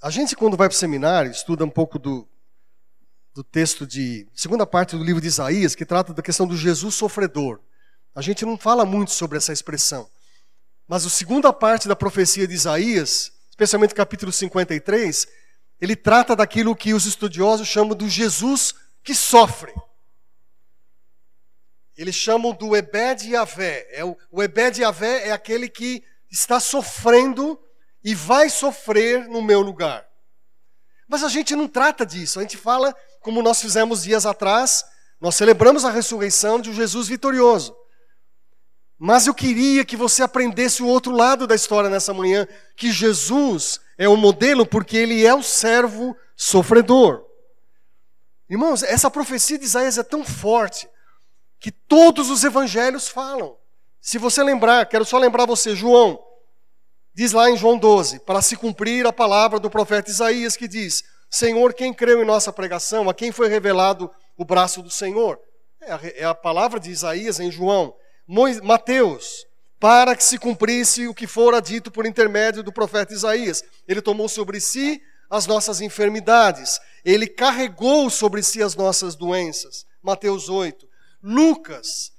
A 0.00 0.10
gente, 0.10 0.36
quando 0.36 0.56
vai 0.56 0.68
para 0.68 0.74
o 0.74 0.78
seminário, 0.78 1.30
estuda 1.30 1.64
um 1.64 1.70
pouco 1.70 1.98
do, 1.98 2.28
do 3.36 3.44
texto 3.44 3.86
de. 3.86 4.26
segunda 4.34 4.66
parte 4.66 4.96
do 4.96 5.04
livro 5.04 5.20
de 5.20 5.28
Isaías, 5.28 5.74
que 5.74 5.84
trata 5.84 6.14
da 6.14 6.22
questão 6.22 6.46
do 6.46 6.56
Jesus 6.56 6.94
sofredor. 6.94 7.60
A 8.14 8.22
gente 8.22 8.46
não 8.46 8.56
fala 8.56 8.86
muito 8.86 9.10
sobre 9.10 9.36
essa 9.36 9.52
expressão. 9.52 10.08
Mas 10.88 11.04
a 11.04 11.10
segunda 11.10 11.52
parte 11.52 11.86
da 11.86 11.94
profecia 11.94 12.48
de 12.48 12.54
Isaías, 12.54 13.30
especialmente 13.50 13.94
capítulo 13.94 14.32
53, 14.32 15.28
ele 15.78 15.94
trata 15.94 16.34
daquilo 16.34 16.74
que 16.74 16.94
os 16.94 17.04
estudiosos 17.04 17.68
chamam 17.68 17.94
do 17.94 18.08
Jesus 18.08 18.74
que 19.04 19.14
sofre. 19.14 19.74
eles 21.94 22.14
chamam 22.14 22.54
do 22.54 22.74
Ebed 22.74 23.28
Yavé. 23.30 23.86
É 23.90 24.02
o, 24.02 24.16
o 24.30 24.42
Ebed 24.42 24.80
Yavé 24.80 25.28
é 25.28 25.32
aquele 25.32 25.68
que 25.68 26.02
está 26.30 26.58
sofrendo 26.58 27.60
e 28.02 28.14
vai 28.14 28.48
sofrer 28.48 29.28
no 29.28 29.42
meu 29.42 29.60
lugar. 29.60 30.08
Mas 31.06 31.22
a 31.22 31.28
gente 31.28 31.54
não 31.54 31.68
trata 31.68 32.04
disso, 32.04 32.38
a 32.38 32.42
gente 32.42 32.56
fala, 32.56 32.94
como 33.26 33.42
nós 33.42 33.60
fizemos 33.60 34.04
dias 34.04 34.24
atrás, 34.24 34.84
nós 35.20 35.34
celebramos 35.34 35.84
a 35.84 35.90
ressurreição 35.90 36.60
de 36.60 36.70
um 36.70 36.72
Jesus 36.72 37.08
vitorioso. 37.08 37.76
Mas 38.96 39.26
eu 39.26 39.34
queria 39.34 39.84
que 39.84 39.96
você 39.96 40.22
aprendesse 40.22 40.80
o 40.80 40.86
outro 40.86 41.10
lado 41.10 41.44
da 41.44 41.56
história 41.56 41.90
nessa 41.90 42.14
manhã, 42.14 42.46
que 42.76 42.92
Jesus 42.92 43.80
é 43.98 44.08
o 44.08 44.16
modelo 44.16 44.64
porque 44.64 44.96
ele 44.96 45.26
é 45.26 45.34
o 45.34 45.42
servo 45.42 46.16
sofredor. 46.36 47.24
Irmãos, 48.48 48.84
essa 48.84 49.10
profecia 49.10 49.58
de 49.58 49.64
Isaías 49.64 49.98
é 49.98 50.04
tão 50.04 50.24
forte 50.24 50.88
que 51.58 51.72
todos 51.72 52.30
os 52.30 52.44
evangelhos 52.44 53.08
falam. 53.08 53.56
Se 54.00 54.18
você 54.18 54.40
lembrar, 54.40 54.86
quero 54.86 55.04
só 55.04 55.18
lembrar 55.18 55.46
você, 55.46 55.74
João, 55.74 56.24
diz 57.12 57.32
lá 57.32 57.50
em 57.50 57.56
João 57.56 57.76
12, 57.76 58.20
para 58.20 58.40
se 58.40 58.54
cumprir 58.54 59.04
a 59.04 59.12
palavra 59.12 59.58
do 59.58 59.68
profeta 59.68 60.12
Isaías 60.12 60.56
que 60.56 60.68
diz: 60.68 61.02
Senhor, 61.36 61.74
quem 61.74 61.92
creu 61.92 62.22
em 62.22 62.24
nossa 62.24 62.50
pregação, 62.50 63.10
a 63.10 63.14
quem 63.14 63.30
foi 63.30 63.46
revelado 63.46 64.10
o 64.38 64.44
braço 64.44 64.80
do 64.80 64.88
Senhor? 64.88 65.38
É 65.82 65.92
a, 65.92 66.00
é 66.14 66.24
a 66.24 66.34
palavra 66.34 66.80
de 66.80 66.90
Isaías 66.90 67.38
em 67.38 67.50
João. 67.50 67.94
Mateus, 68.62 69.46
para 69.78 70.16
que 70.16 70.24
se 70.24 70.38
cumprisse 70.38 71.06
o 71.06 71.14
que 71.14 71.26
fora 71.26 71.60
dito 71.60 71.90
por 71.90 72.06
intermédio 72.06 72.62
do 72.62 72.72
profeta 72.72 73.12
Isaías. 73.12 73.62
Ele 73.86 74.00
tomou 74.00 74.30
sobre 74.30 74.58
si 74.62 75.02
as 75.28 75.46
nossas 75.46 75.82
enfermidades, 75.82 76.80
ele 77.04 77.26
carregou 77.26 78.08
sobre 78.08 78.42
si 78.42 78.62
as 78.62 78.74
nossas 78.74 79.14
doenças. 79.14 79.84
Mateus 80.02 80.48
8. 80.48 80.88
Lucas, 81.22 82.12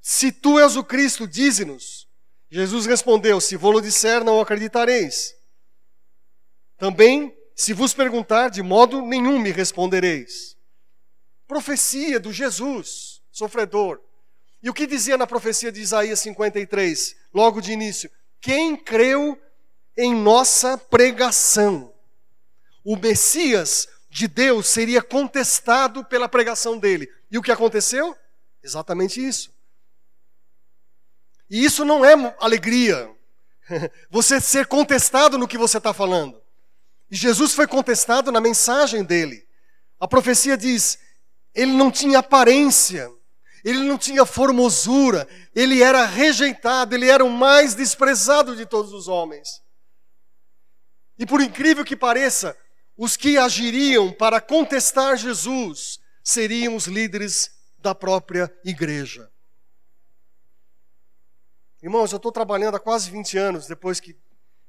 se 0.00 0.30
tu 0.30 0.60
és 0.60 0.76
o 0.76 0.84
Cristo, 0.84 1.26
dize-nos. 1.26 2.06
Jesus 2.48 2.86
respondeu: 2.86 3.40
Se 3.40 3.56
vou-lo 3.56 3.82
disser, 3.82 4.22
não 4.22 4.40
acreditareis. 4.40 5.34
Também, 6.78 7.34
se 7.54 7.72
vos 7.72 7.94
perguntar, 7.94 8.48
de 8.48 8.62
modo 8.62 9.00
nenhum 9.02 9.38
me 9.38 9.50
respondereis. 9.50 10.56
Profecia 11.46 12.18
do 12.18 12.32
Jesus, 12.32 13.22
sofredor. 13.30 14.00
E 14.62 14.68
o 14.70 14.74
que 14.74 14.86
dizia 14.86 15.16
na 15.16 15.26
profecia 15.26 15.70
de 15.70 15.80
Isaías 15.80 16.20
53, 16.20 17.14
logo 17.32 17.60
de 17.60 17.72
início? 17.72 18.10
Quem 18.40 18.76
creu 18.76 19.40
em 19.96 20.14
nossa 20.14 20.76
pregação? 20.76 21.92
O 22.84 22.96
Messias 22.96 23.88
de 24.10 24.26
Deus 24.26 24.66
seria 24.66 25.02
contestado 25.02 26.04
pela 26.04 26.28
pregação 26.28 26.78
dele. 26.78 27.08
E 27.30 27.38
o 27.38 27.42
que 27.42 27.52
aconteceu? 27.52 28.16
Exatamente 28.62 29.24
isso. 29.24 29.52
E 31.48 31.64
isso 31.64 31.84
não 31.84 32.04
é 32.04 32.14
alegria. 32.40 33.10
Você 34.10 34.40
ser 34.40 34.66
contestado 34.66 35.38
no 35.38 35.48
que 35.48 35.58
você 35.58 35.78
está 35.78 35.92
falando. 35.92 36.43
E 37.14 37.16
Jesus 37.16 37.54
foi 37.54 37.68
contestado 37.68 38.32
na 38.32 38.40
mensagem 38.40 39.04
dele. 39.04 39.46
A 40.00 40.08
profecia 40.08 40.56
diz: 40.56 40.98
ele 41.54 41.70
não 41.70 41.88
tinha 41.88 42.18
aparência 42.18 43.08
ele 43.64 43.78
não 43.78 43.96
tinha 43.96 44.26
formosura, 44.26 45.26
ele 45.54 45.82
era 45.82 46.04
rejeitado, 46.04 46.94
ele 46.94 47.08
era 47.08 47.24
o 47.24 47.30
mais 47.30 47.74
desprezado 47.74 48.54
de 48.54 48.66
todos 48.66 48.92
os 48.92 49.08
homens. 49.08 49.62
E 51.18 51.24
por 51.24 51.40
incrível 51.40 51.82
que 51.82 51.96
pareça, 51.96 52.54
os 52.94 53.16
que 53.16 53.38
agiriam 53.38 54.12
para 54.12 54.38
contestar 54.38 55.16
Jesus 55.16 55.98
seriam 56.22 56.76
os 56.76 56.86
líderes 56.86 57.52
da 57.78 57.94
própria 57.94 58.54
igreja. 58.62 59.30
Irmãos, 61.82 62.12
eu 62.12 62.18
estou 62.18 62.30
trabalhando 62.30 62.74
há 62.74 62.80
quase 62.80 63.10
20 63.10 63.38
anos, 63.38 63.66
depois 63.66 63.98
que, 63.98 64.14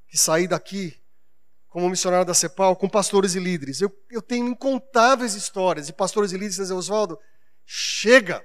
que 0.07 0.17
saí 0.17 0.47
daqui, 0.47 0.97
como 1.75 1.89
missionário 1.89 2.25
da 2.25 2.33
CEPAL, 2.33 2.73
com 2.77 2.87
pastores 2.87 3.35
e 3.35 3.39
líderes. 3.41 3.81
Eu, 3.81 3.93
eu 4.09 4.21
tenho 4.21 4.47
incontáveis 4.47 5.33
histórias 5.33 5.87
de 5.87 5.91
pastores 5.91 6.31
e 6.31 6.35
líderes 6.35 6.55
dizem, 6.55 6.77
Oswaldo, 6.77 7.19
chega! 7.65 8.41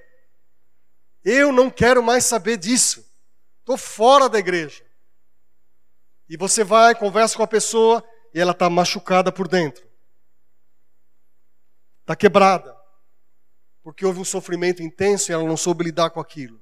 Eu 1.24 1.52
não 1.52 1.70
quero 1.70 2.02
mais 2.02 2.24
saber 2.24 2.56
disso. 2.56 3.08
Estou 3.60 3.78
fora 3.78 4.28
da 4.28 4.36
igreja. 4.36 4.84
E 6.28 6.36
você 6.36 6.64
vai, 6.64 6.92
conversa 6.92 7.36
com 7.36 7.44
a 7.44 7.46
pessoa 7.46 8.04
e 8.34 8.40
ela 8.40 8.50
está 8.50 8.68
machucada 8.68 9.30
por 9.30 9.46
dentro. 9.46 9.88
Está 12.00 12.16
quebrada. 12.16 12.76
Porque 13.80 14.04
houve 14.04 14.18
um 14.18 14.24
sofrimento 14.24 14.82
intenso 14.82 15.30
e 15.30 15.32
ela 15.32 15.44
não 15.44 15.56
soube 15.56 15.84
lidar 15.84 16.10
com 16.10 16.18
aquilo. 16.18 16.60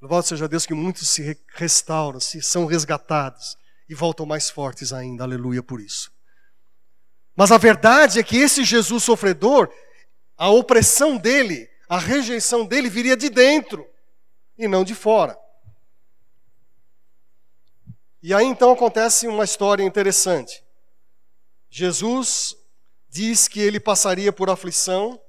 Louvado 0.00 0.24
seja 0.24 0.46
Deus 0.46 0.66
que 0.66 0.72
muitos 0.72 1.08
se 1.08 1.36
restauram, 1.48 2.20
se 2.20 2.40
são 2.40 2.64
resgatados 2.64 3.56
e 3.88 3.94
voltam 3.94 4.26
mais 4.26 4.50
fortes 4.50 4.92
ainda. 4.92 5.24
Aleluia 5.24 5.62
por 5.62 5.80
isso. 5.80 6.12
Mas 7.36 7.50
a 7.50 7.58
verdade 7.58 8.18
é 8.18 8.22
que 8.22 8.36
esse 8.36 8.64
Jesus 8.64 9.02
sofredor, 9.04 9.68
a 10.36 10.50
opressão 10.50 11.16
dele 11.16 11.68
a 11.88 11.98
rejeição 11.98 12.64
dele 12.64 12.88
viria 12.88 13.16
de 13.16 13.28
dentro 13.28 13.88
e 14.56 14.66
não 14.66 14.84
de 14.84 14.94
fora. 14.94 15.38
E 18.22 18.32
aí 18.32 18.46
então 18.46 18.72
acontece 18.72 19.28
uma 19.28 19.44
história 19.44 19.84
interessante. 19.84 20.64
Jesus 21.68 22.56
diz 23.08 23.46
que 23.48 23.60
ele 23.60 23.78
passaria 23.78 24.32
por 24.32 24.48
aflição, 24.48 25.20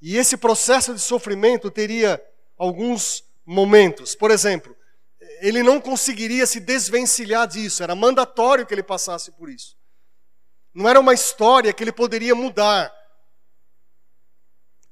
e 0.00 0.16
esse 0.16 0.36
processo 0.36 0.92
de 0.92 1.00
sofrimento 1.00 1.70
teria 1.70 2.22
alguns 2.58 3.24
momentos. 3.46 4.16
Por 4.16 4.30
exemplo, 4.30 4.76
ele 5.42 5.60
não 5.60 5.80
conseguiria 5.80 6.46
se 6.46 6.60
desvencilhar 6.60 7.48
disso, 7.48 7.82
era 7.82 7.96
mandatório 7.96 8.64
que 8.64 8.72
ele 8.72 8.82
passasse 8.82 9.32
por 9.32 9.50
isso. 9.50 9.76
Não 10.72 10.88
era 10.88 11.00
uma 11.00 11.12
história 11.12 11.72
que 11.72 11.82
ele 11.82 11.90
poderia 11.90 12.32
mudar. 12.32 12.94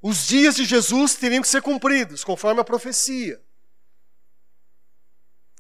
Os 0.03 0.27
dias 0.27 0.57
de 0.57 0.65
Jesus 0.65 1.15
teriam 1.15 1.41
que 1.41 1.47
ser 1.47 1.63
cumpridos, 1.63 2.25
conforme 2.25 2.61
a 2.61 2.65
profecia. 2.65 3.41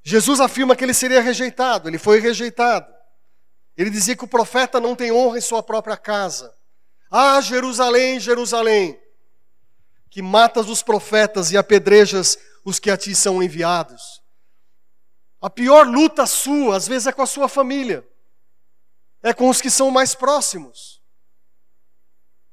Jesus 0.02 0.40
afirma 0.40 0.74
que 0.74 0.82
ele 0.82 0.92
seria 0.92 1.20
rejeitado, 1.20 1.88
ele 1.88 1.98
foi 1.98 2.18
rejeitado. 2.18 2.92
Ele 3.76 3.90
dizia 3.90 4.16
que 4.16 4.24
o 4.24 4.28
profeta 4.28 4.80
não 4.80 4.96
tem 4.96 5.12
honra 5.12 5.38
em 5.38 5.42
sua 5.42 5.62
própria 5.62 5.96
casa. 5.96 6.52
Ah, 7.08 7.40
Jerusalém, 7.40 8.18
Jerusalém, 8.18 9.00
que 10.10 10.20
matas 10.20 10.68
os 10.68 10.82
profetas 10.82 11.52
e 11.52 11.56
apedrejas 11.56 12.36
os 12.64 12.80
que 12.80 12.90
a 12.90 12.96
ti 12.96 13.14
são 13.14 13.40
enviados. 13.40 14.19
A 15.40 15.48
pior 15.48 15.86
luta 15.86 16.26
sua, 16.26 16.76
às 16.76 16.86
vezes, 16.86 17.06
é 17.06 17.12
com 17.12 17.22
a 17.22 17.26
sua 17.26 17.48
família, 17.48 18.06
é 19.22 19.32
com 19.32 19.48
os 19.48 19.60
que 19.60 19.70
são 19.70 19.90
mais 19.90 20.14
próximos. 20.14 21.00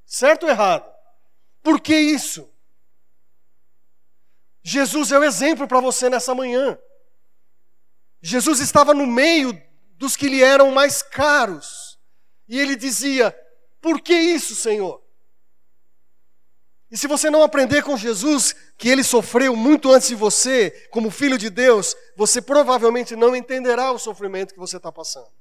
Certo 0.06 0.44
ou 0.44 0.50
errado? 0.50 0.90
Por 1.62 1.82
que 1.82 1.96
isso? 1.96 2.50
Jesus 4.64 5.12
é 5.12 5.20
o 5.20 5.24
exemplo 5.24 5.68
para 5.68 5.80
você 5.80 6.10
nessa 6.10 6.34
manhã. 6.34 6.78
Jesus 8.22 8.60
estava 8.60 8.94
no 8.94 9.06
meio 9.06 9.62
dos 9.98 10.16
que 10.16 10.28
lhe 10.28 10.44
eram 10.44 10.72
mais 10.72 11.02
caros. 11.02 12.00
E 12.48 12.60
ele 12.60 12.76
dizia: 12.76 13.38
Por 13.82 14.02
que 14.02 14.14
isso, 14.14 14.56
Senhor? 14.56 15.02
E 16.90 16.98
se 16.98 17.08
você 17.08 17.30
não 17.30 17.44
aprender 17.44 17.84
com 17.84 17.98
Jesus, 17.98 18.56
que 18.78 18.88
ele 18.88 19.04
sofreu 19.04 19.56
muito 19.56 19.92
antes 19.92 20.08
de 20.08 20.16
você, 20.16 20.88
como 20.90 21.12
filho 21.12 21.38
de 21.38 21.50
Deus, 21.50 21.96
você 22.16 22.42
provavelmente 22.42 23.16
não 23.16 23.36
entenderá 23.36 23.92
o 23.92 24.00
sofrimento 24.00 24.54
que 24.54 24.60
você 24.60 24.78
está 24.78 24.92
passando. 24.92 25.38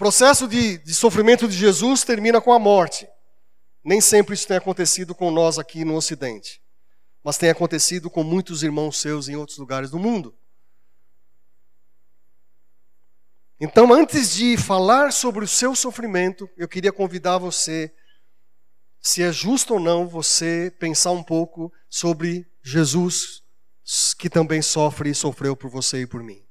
processo 0.00 0.48
de, 0.48 0.78
de 0.78 0.94
sofrimento 0.94 1.46
de 1.46 1.54
Jesus 1.54 2.04
termina 2.04 2.40
com 2.40 2.54
a 2.54 2.58
morte. 2.58 3.06
Nem 3.84 4.00
sempre 4.00 4.32
isso 4.32 4.48
tem 4.48 4.56
acontecido 4.56 5.14
com 5.14 5.30
nós 5.30 5.58
aqui 5.58 5.84
no 5.84 5.94
Ocidente, 5.94 6.62
mas 7.22 7.36
tem 7.36 7.50
acontecido 7.50 8.08
com 8.08 8.22
muitos 8.22 8.62
irmãos 8.62 8.98
seus 8.98 9.28
em 9.28 9.36
outros 9.36 9.58
lugares 9.58 9.90
do 9.90 9.98
mundo. 9.98 10.34
Então, 13.62 13.92
antes 13.92 14.34
de 14.34 14.56
falar 14.56 15.12
sobre 15.12 15.44
o 15.44 15.48
seu 15.48 15.76
sofrimento, 15.76 16.48
eu 16.56 16.66
queria 16.66 16.90
convidar 16.90 17.36
você, 17.36 17.92
se 19.02 19.22
é 19.22 19.30
justo 19.30 19.74
ou 19.74 19.80
não, 19.80 20.08
você 20.08 20.74
pensar 20.78 21.10
um 21.10 21.22
pouco 21.22 21.70
sobre 21.86 22.50
Jesus, 22.62 23.42
que 24.18 24.30
também 24.30 24.62
sofre 24.62 25.10
e 25.10 25.14
sofreu 25.14 25.54
por 25.54 25.68
você 25.68 26.00
e 26.00 26.06
por 26.06 26.22
mim. 26.22 26.42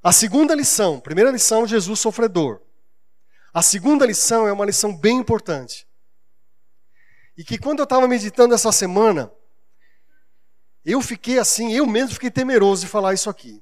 A 0.00 0.12
segunda 0.12 0.54
lição, 0.54 1.00
primeira 1.00 1.32
lição, 1.32 1.66
Jesus 1.66 1.98
sofredor. 1.98 2.60
A 3.52 3.60
segunda 3.60 4.06
lição 4.06 4.46
é 4.46 4.52
uma 4.52 4.64
lição 4.64 4.96
bem 4.96 5.18
importante. 5.18 5.84
E 7.36 7.42
que 7.42 7.58
quando 7.58 7.80
eu 7.80 7.84
estava 7.84 8.06
meditando 8.06 8.54
essa 8.54 8.70
semana, 8.70 9.32
eu 10.84 11.00
fiquei 11.02 11.40
assim, 11.40 11.72
eu 11.72 11.86
mesmo 11.86 12.14
fiquei 12.14 12.30
temeroso 12.30 12.82
de 12.82 12.88
falar 12.88 13.14
isso 13.14 13.28
aqui. 13.28 13.60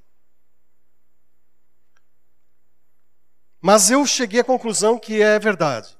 Mas 3.60 3.90
eu 3.90 4.06
cheguei 4.06 4.40
à 4.40 4.44
conclusão 4.44 4.98
que 4.98 5.20
é 5.20 5.38
verdade. 5.38 5.98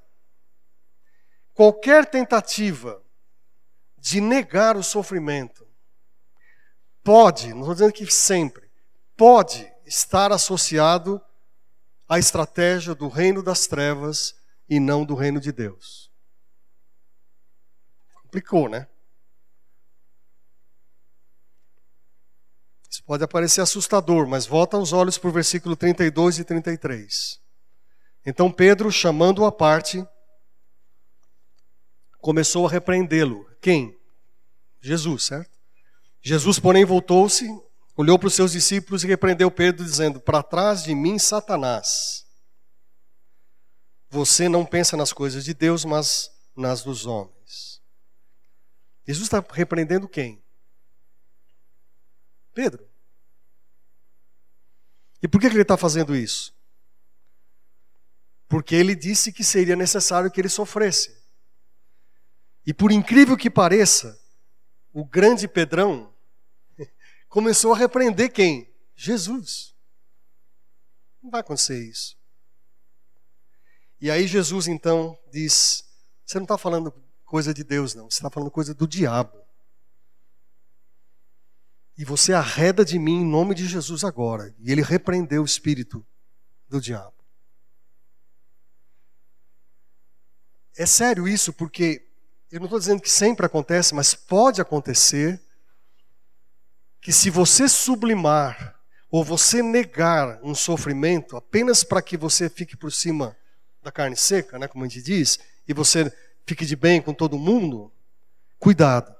qualquer 1.52 2.06
tentativa 2.06 3.02
de 3.98 4.18
negar 4.18 4.78
o 4.78 4.82
sofrimento 4.82 5.68
pode, 7.04 7.52
não 7.52 7.60
estou 7.60 7.74
dizendo 7.74 7.92
que 7.92 8.06
sempre, 8.10 8.70
pode 9.14 9.70
estar 9.84 10.32
associado 10.32 11.20
à 12.08 12.18
estratégia 12.18 12.94
do 12.94 13.08
reino 13.08 13.42
das 13.42 13.66
trevas 13.66 14.34
e 14.66 14.80
não 14.80 15.04
do 15.04 15.14
reino 15.14 15.38
de 15.38 15.52
Deus. 15.52 16.10
Complicou, 18.22 18.68
né? 18.68 18.88
Isso 22.88 23.04
pode 23.04 23.26
parecer 23.26 23.60
assustador, 23.60 24.26
mas 24.26 24.46
volta 24.46 24.78
os 24.78 24.92
olhos 24.92 25.18
para 25.18 25.28
o 25.28 25.32
versículo 25.32 25.76
32 25.76 26.38
e 26.38 26.44
33. 26.44 27.40
Então 28.24 28.50
Pedro, 28.50 28.90
chamando-o 28.90 29.44
à 29.44 29.52
parte, 29.52 30.06
começou 32.18 32.66
a 32.66 32.70
repreendê-lo. 32.70 33.46
Quem? 33.60 33.98
Jesus, 34.80 35.24
certo? 35.24 35.58
Jesus, 36.22 36.58
porém, 36.58 36.84
voltou-se, 36.84 37.48
olhou 37.96 38.18
para 38.18 38.28
os 38.28 38.34
seus 38.34 38.52
discípulos 38.52 39.02
e 39.02 39.06
repreendeu 39.06 39.50
Pedro, 39.50 39.84
dizendo: 39.84 40.20
Para 40.20 40.42
trás 40.42 40.82
de 40.82 40.94
mim, 40.94 41.18
Satanás. 41.18 42.26
Você 44.10 44.48
não 44.48 44.66
pensa 44.66 44.96
nas 44.96 45.12
coisas 45.12 45.44
de 45.44 45.54
Deus, 45.54 45.84
mas 45.84 46.30
nas 46.56 46.82
dos 46.82 47.06
homens. 47.06 47.80
Jesus 49.06 49.26
está 49.26 49.44
repreendendo 49.52 50.08
quem? 50.08 50.42
Pedro. 52.52 52.86
E 55.22 55.28
por 55.28 55.40
que 55.40 55.46
ele 55.46 55.62
está 55.62 55.76
fazendo 55.76 56.14
isso? 56.16 56.52
Porque 58.50 58.74
ele 58.74 58.96
disse 58.96 59.32
que 59.32 59.44
seria 59.44 59.76
necessário 59.76 60.28
que 60.28 60.40
ele 60.40 60.48
sofresse. 60.48 61.16
E 62.66 62.74
por 62.74 62.90
incrível 62.90 63.36
que 63.36 63.48
pareça, 63.48 64.20
o 64.92 65.04
grande 65.04 65.46
Pedrão 65.46 66.12
começou 67.30 67.72
a 67.72 67.78
repreender 67.78 68.32
quem? 68.32 68.68
Jesus. 68.96 69.72
Não 71.22 71.30
vai 71.30 71.42
acontecer 71.42 71.80
isso. 71.88 72.18
E 74.00 74.10
aí 74.10 74.26
Jesus 74.26 74.66
então 74.66 75.16
diz: 75.30 75.84
Você 76.26 76.38
não 76.38 76.44
está 76.44 76.58
falando 76.58 76.92
coisa 77.24 77.54
de 77.54 77.62
Deus, 77.62 77.94
não, 77.94 78.10
você 78.10 78.16
está 78.16 78.30
falando 78.30 78.50
coisa 78.50 78.74
do 78.74 78.88
diabo. 78.88 79.38
E 81.96 82.04
você 82.04 82.32
arreda 82.32 82.84
de 82.84 82.98
mim 82.98 83.20
em 83.20 83.24
nome 83.24 83.54
de 83.54 83.68
Jesus 83.68 84.02
agora. 84.02 84.52
E 84.58 84.72
ele 84.72 84.82
repreendeu 84.82 85.42
o 85.42 85.46
espírito 85.46 86.04
do 86.68 86.80
diabo. 86.80 87.19
É 90.80 90.86
sério 90.86 91.28
isso, 91.28 91.52
porque 91.52 92.08
eu 92.50 92.58
não 92.58 92.64
estou 92.64 92.78
dizendo 92.78 93.02
que 93.02 93.10
sempre 93.10 93.44
acontece, 93.44 93.94
mas 93.94 94.14
pode 94.14 94.62
acontecer 94.62 95.38
que 97.02 97.12
se 97.12 97.28
você 97.28 97.68
sublimar 97.68 98.80
ou 99.10 99.22
você 99.22 99.62
negar 99.62 100.40
um 100.42 100.54
sofrimento 100.54 101.36
apenas 101.36 101.84
para 101.84 102.00
que 102.00 102.16
você 102.16 102.48
fique 102.48 102.78
por 102.78 102.90
cima 102.90 103.36
da 103.82 103.92
carne 103.92 104.16
seca, 104.16 104.58
né, 104.58 104.66
como 104.66 104.82
a 104.82 104.88
gente 104.88 105.02
diz, 105.02 105.38
e 105.68 105.74
você 105.74 106.10
fique 106.46 106.64
de 106.64 106.76
bem 106.76 107.02
com 107.02 107.12
todo 107.12 107.38
mundo, 107.38 107.92
cuidado. 108.58 109.14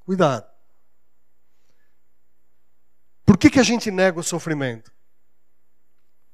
Cuidado. 0.00 0.50
Por 3.24 3.38
que, 3.38 3.48
que 3.48 3.60
a 3.60 3.64
gente 3.64 3.92
nega 3.92 4.18
o 4.18 4.24
sofrimento? 4.24 4.92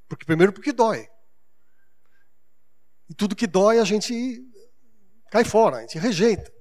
Porque 0.07 0.25
primeiro 0.25 0.51
porque 0.51 0.73
dói. 0.73 1.07
E 3.09 3.13
tudo 3.13 3.35
que 3.35 3.47
dói 3.47 3.79
a 3.79 3.83
gente 3.83 4.43
cai 5.29 5.43
fora, 5.43 5.77
a 5.77 5.81
gente 5.81 5.97
rejeita. 5.99 6.51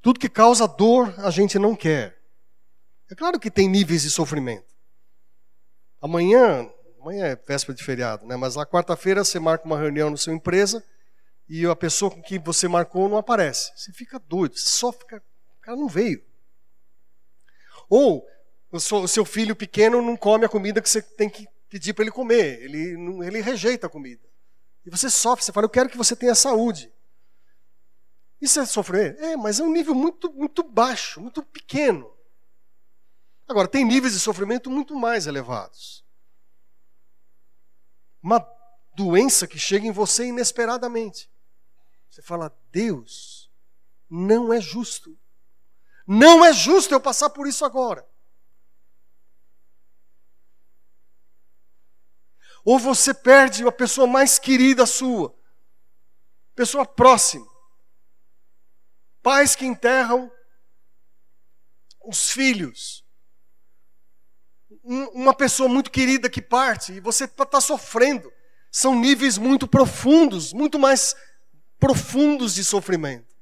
Tudo 0.00 0.20
que 0.20 0.28
causa 0.28 0.66
dor 0.66 1.14
a 1.18 1.30
gente 1.30 1.58
não 1.58 1.76
quer. 1.76 2.20
É 3.10 3.14
claro 3.14 3.38
que 3.38 3.50
tem 3.50 3.68
níveis 3.68 4.02
de 4.02 4.10
sofrimento. 4.10 4.66
Amanhã, 6.00 6.68
amanhã 7.00 7.26
é 7.26 7.36
véspera 7.36 7.76
de 7.76 7.84
feriado, 7.84 8.26
né? 8.26 8.36
Mas 8.36 8.56
na 8.56 8.66
quarta-feira 8.66 9.22
você 9.22 9.38
marca 9.38 9.64
uma 9.64 9.78
reunião 9.78 10.10
na 10.10 10.16
sua 10.16 10.32
empresa 10.32 10.82
e 11.48 11.64
a 11.66 11.76
pessoa 11.76 12.10
com 12.10 12.22
que 12.22 12.38
você 12.38 12.66
marcou 12.66 13.08
não 13.08 13.16
aparece. 13.16 13.70
Você 13.76 13.92
fica 13.92 14.18
doido, 14.18 14.56
você 14.56 14.68
só 14.68 14.92
fica, 14.92 15.18
o 15.18 15.60
cara 15.60 15.76
não 15.76 15.88
veio. 15.88 16.24
Ou 17.88 18.26
o 18.72 19.06
seu 19.06 19.24
filho 19.24 19.54
pequeno 19.54 20.00
não 20.00 20.16
come 20.16 20.46
a 20.46 20.48
comida 20.48 20.80
que 20.80 20.88
você 20.88 21.02
tem 21.02 21.28
que 21.28 21.46
pedir 21.68 21.92
para 21.92 22.04
ele 22.04 22.10
comer. 22.10 22.62
Ele, 22.62 22.96
ele 23.26 23.40
rejeita 23.40 23.86
a 23.86 23.90
comida. 23.90 24.31
E 24.84 24.90
você 24.90 25.08
sofre, 25.08 25.44
você 25.44 25.52
fala, 25.52 25.66
eu 25.66 25.70
quero 25.70 25.88
que 25.88 25.96
você 25.96 26.16
tenha 26.16 26.34
saúde. 26.34 26.92
Isso 28.40 28.58
é 28.58 28.66
sofrer? 28.66 29.16
É, 29.20 29.36
mas 29.36 29.60
é 29.60 29.62
um 29.62 29.70
nível 29.70 29.94
muito, 29.94 30.32
muito 30.32 30.62
baixo, 30.62 31.20
muito 31.20 31.42
pequeno. 31.42 32.12
Agora, 33.46 33.68
tem 33.68 33.84
níveis 33.84 34.14
de 34.14 34.20
sofrimento 34.20 34.70
muito 34.70 34.96
mais 34.96 35.26
elevados. 35.26 36.04
Uma 38.22 38.44
doença 38.96 39.46
que 39.46 39.58
chega 39.58 39.86
em 39.86 39.92
você 39.92 40.26
inesperadamente. 40.26 41.30
Você 42.10 42.20
fala, 42.20 42.52
Deus, 42.70 43.50
não 44.10 44.52
é 44.52 44.60
justo. 44.60 45.16
Não 46.06 46.44
é 46.44 46.52
justo 46.52 46.92
eu 46.92 47.00
passar 47.00 47.30
por 47.30 47.46
isso 47.46 47.64
agora. 47.64 48.06
Ou 52.64 52.78
você 52.78 53.12
perde 53.12 53.66
a 53.66 53.72
pessoa 53.72 54.06
mais 54.06 54.38
querida 54.38 54.86
sua, 54.86 55.34
pessoa 56.54 56.86
próxima. 56.86 57.46
Pais 59.22 59.56
que 59.56 59.66
enterram 59.66 60.30
os 62.04 62.30
filhos. 62.30 63.04
Uma 64.84 65.34
pessoa 65.34 65.68
muito 65.68 65.90
querida 65.90 66.28
que 66.28 66.42
parte 66.42 66.92
e 66.92 67.00
você 67.00 67.24
está 67.24 67.60
sofrendo. 67.60 68.32
São 68.70 68.98
níveis 68.98 69.38
muito 69.38 69.68
profundos, 69.68 70.52
muito 70.52 70.78
mais 70.78 71.14
profundos 71.78 72.54
de 72.54 72.64
sofrimento. 72.64 73.32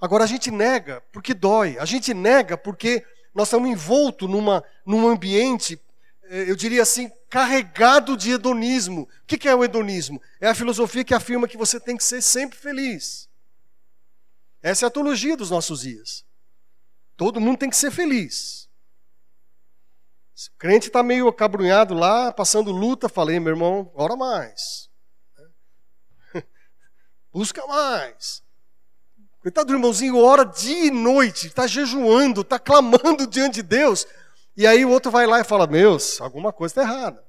Agora 0.00 0.24
a 0.24 0.26
gente 0.26 0.50
nega 0.50 1.00
porque 1.12 1.32
dói, 1.32 1.78
a 1.78 1.84
gente 1.84 2.12
nega 2.12 2.56
porque 2.58 3.04
nós 3.34 3.48
estamos 3.48 3.70
envoltos 3.70 4.28
numa, 4.28 4.64
num 4.84 5.06
ambiente 5.06 5.80
eu 6.34 6.56
diria 6.56 6.80
assim, 6.80 7.10
carregado 7.28 8.16
de 8.16 8.30
hedonismo. 8.30 9.06
O 9.22 9.26
que 9.26 9.46
é 9.46 9.54
o 9.54 9.62
hedonismo? 9.62 10.20
É 10.40 10.48
a 10.48 10.54
filosofia 10.54 11.04
que 11.04 11.12
afirma 11.12 11.46
que 11.46 11.58
você 11.58 11.78
tem 11.78 11.94
que 11.94 12.02
ser 12.02 12.22
sempre 12.22 12.58
feliz. 12.58 13.28
Essa 14.62 14.86
é 14.86 14.88
a 14.88 14.90
teologia 14.90 15.36
dos 15.36 15.50
nossos 15.50 15.82
dias. 15.82 16.24
Todo 17.18 17.38
mundo 17.38 17.58
tem 17.58 17.68
que 17.68 17.76
ser 17.76 17.90
feliz. 17.90 18.66
Se 20.34 20.48
o 20.48 20.52
crente 20.56 20.86
está 20.86 21.02
meio 21.02 21.28
acabrunhado 21.28 21.92
lá, 21.92 22.32
passando 22.32 22.72
luta, 22.72 23.10
falei, 23.10 23.38
meu 23.38 23.52
irmão, 23.52 23.92
ora 23.94 24.16
mais. 24.16 24.88
Busca 27.30 27.66
mais. 27.66 28.42
Coitado 29.42 29.66
do 29.66 29.74
irmãozinho, 29.74 30.16
ora 30.16 30.44
dia 30.44 30.86
e 30.86 30.90
noite, 30.90 31.48
está 31.48 31.66
jejuando, 31.66 32.40
está 32.40 32.58
clamando 32.58 33.26
diante 33.26 33.56
de 33.56 33.62
Deus. 33.64 34.06
E 34.56 34.66
aí 34.66 34.84
o 34.84 34.90
outro 34.90 35.10
vai 35.10 35.26
lá 35.26 35.40
e 35.40 35.44
fala: 35.44 35.66
Meus, 35.66 36.20
alguma 36.20 36.52
coisa 36.52 36.72
está 36.72 36.82
errada. 36.82 37.22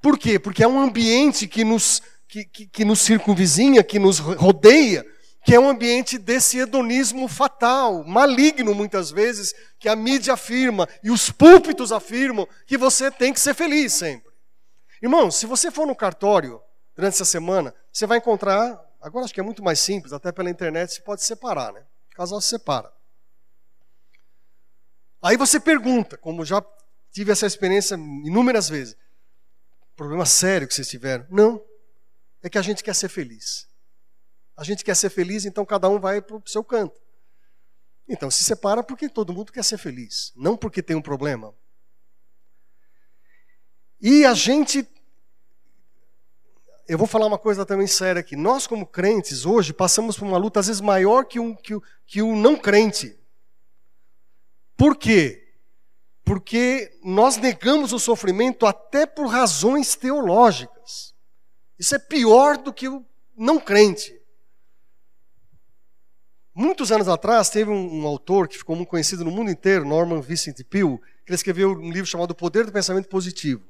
Por 0.00 0.18
quê? 0.18 0.38
Porque 0.38 0.62
é 0.62 0.68
um 0.68 0.80
ambiente 0.80 1.46
que 1.46 1.62
nos, 1.62 2.00
que, 2.26 2.44
que, 2.44 2.66
que 2.66 2.84
nos 2.84 3.00
circunvizinha, 3.00 3.82
que 3.84 3.98
nos 3.98 4.18
rodeia, 4.18 5.04
que 5.44 5.54
é 5.54 5.60
um 5.60 5.68
ambiente 5.68 6.16
desse 6.16 6.58
hedonismo 6.58 7.28
fatal, 7.28 8.04
maligno 8.04 8.74
muitas 8.74 9.10
vezes, 9.10 9.54
que 9.78 9.88
a 9.88 9.96
mídia 9.96 10.34
afirma 10.34 10.88
e 11.02 11.10
os 11.10 11.30
púlpitos 11.30 11.92
afirmam 11.92 12.46
que 12.66 12.78
você 12.78 13.10
tem 13.10 13.32
que 13.32 13.40
ser 13.40 13.54
feliz 13.54 13.92
sempre. 13.92 14.30
Irmão, 15.02 15.30
se 15.30 15.46
você 15.46 15.70
for 15.70 15.86
no 15.86 15.96
cartório 15.96 16.60
durante 16.94 17.14
essa 17.14 17.24
semana, 17.24 17.74
você 17.92 18.06
vai 18.06 18.18
encontrar, 18.18 18.78
agora 19.00 19.24
acho 19.24 19.34
que 19.34 19.40
é 19.40 19.42
muito 19.42 19.62
mais 19.62 19.80
simples, 19.80 20.12
até 20.12 20.30
pela 20.30 20.50
internet 20.50 20.94
você 20.94 21.00
pode 21.00 21.22
separar, 21.24 21.72
né? 21.72 21.82
O 22.12 22.16
casal 22.16 22.40
se 22.40 22.48
separa. 22.48 22.92
Aí 25.22 25.36
você 25.36 25.60
pergunta, 25.60 26.16
como 26.16 26.44
já 26.44 26.64
tive 27.12 27.32
essa 27.32 27.46
experiência 27.46 27.94
inúmeras 27.94 28.68
vezes: 28.68 28.96
problema 29.96 30.24
sério 30.24 30.66
que 30.66 30.74
vocês 30.74 30.88
tiveram? 30.88 31.26
Não. 31.30 31.62
É 32.42 32.48
que 32.48 32.56
a 32.56 32.62
gente 32.62 32.82
quer 32.82 32.94
ser 32.94 33.08
feliz. 33.08 33.68
A 34.56 34.64
gente 34.64 34.82
quer 34.84 34.96
ser 34.96 35.10
feliz, 35.10 35.44
então 35.44 35.64
cada 35.64 35.88
um 35.88 35.98
vai 35.98 36.22
para 36.22 36.36
o 36.36 36.42
seu 36.46 36.64
canto. 36.64 37.00
Então 38.08 38.30
se 38.30 38.42
separa 38.42 38.82
porque 38.82 39.08
todo 39.08 39.32
mundo 39.32 39.52
quer 39.52 39.62
ser 39.62 39.78
feliz, 39.78 40.32
não 40.34 40.56
porque 40.56 40.82
tem 40.82 40.96
um 40.96 41.02
problema. 41.02 41.54
E 44.00 44.24
a 44.24 44.32
gente. 44.32 44.88
Eu 46.88 46.98
vou 46.98 47.06
falar 47.06 47.26
uma 47.26 47.38
coisa 47.38 47.64
também 47.64 47.86
séria 47.86 48.20
aqui. 48.20 48.34
Nós, 48.34 48.66
como 48.66 48.84
crentes, 48.84 49.44
hoje 49.44 49.72
passamos 49.72 50.18
por 50.18 50.26
uma 50.26 50.38
luta 50.38 50.58
às 50.58 50.66
vezes 50.66 50.80
maior 50.80 51.24
que 51.24 51.38
um, 51.38 51.54
que, 51.54 51.78
que 52.06 52.20
não 52.22 52.56
crente. 52.56 53.19
Por 54.80 54.96
quê? 54.96 55.40
porque 56.30 56.96
nós 57.02 57.36
negamos 57.38 57.92
o 57.92 57.98
sofrimento 57.98 58.64
até 58.64 59.04
por 59.04 59.26
razões 59.26 59.96
teológicas. 59.96 61.12
Isso 61.76 61.92
é 61.92 61.98
pior 61.98 62.56
do 62.56 62.72
que 62.72 62.88
o 62.88 63.04
não 63.36 63.58
crente. 63.58 64.16
Muitos 66.54 66.92
anos 66.92 67.08
atrás, 67.08 67.50
teve 67.50 67.68
um, 67.68 68.02
um, 68.02 68.06
autor 68.06 68.46
que 68.46 68.56
ficou 68.56 68.76
muito 68.76 68.90
conhecido 68.90 69.24
no 69.24 69.30
mundo 69.32 69.50
inteiro, 69.50 69.84
Norman 69.84 70.20
Vincent 70.20 70.62
Peale, 70.62 71.00
que 71.26 71.34
escreveu 71.34 71.72
um 71.72 71.90
livro 71.90 72.06
chamado 72.06 72.30
O 72.30 72.34
Poder 72.36 72.64
do 72.64 72.70
Pensamento 72.70 73.08
Positivo. 73.08 73.66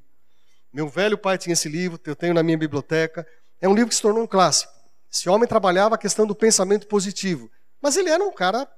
Meu 0.71 0.87
velho 0.87 1.17
pai 1.17 1.39
tinha 1.39 1.55
esse 1.55 1.71
livro, 1.71 1.99
eu 2.05 2.15
tenho 2.15 2.35
na 2.35 2.43
minha 2.43 2.59
biblioteca. 2.59 3.27
É 3.59 3.67
um 3.67 3.75
livro 3.75 3.89
que 3.89 3.97
se 3.97 4.03
tornou 4.03 4.23
um 4.23 4.27
clássico. 4.27 4.71
Esse 5.11 5.31
homem 5.31 5.49
trabalhava 5.49 5.95
a 5.95 5.99
questão 5.99 6.27
do 6.27 6.35
pensamento 6.35 6.87
positivo, 6.87 7.51
mas 7.81 7.97
ele 7.97 8.11
era 8.11 8.23
um 8.23 8.35
cara 8.35 8.71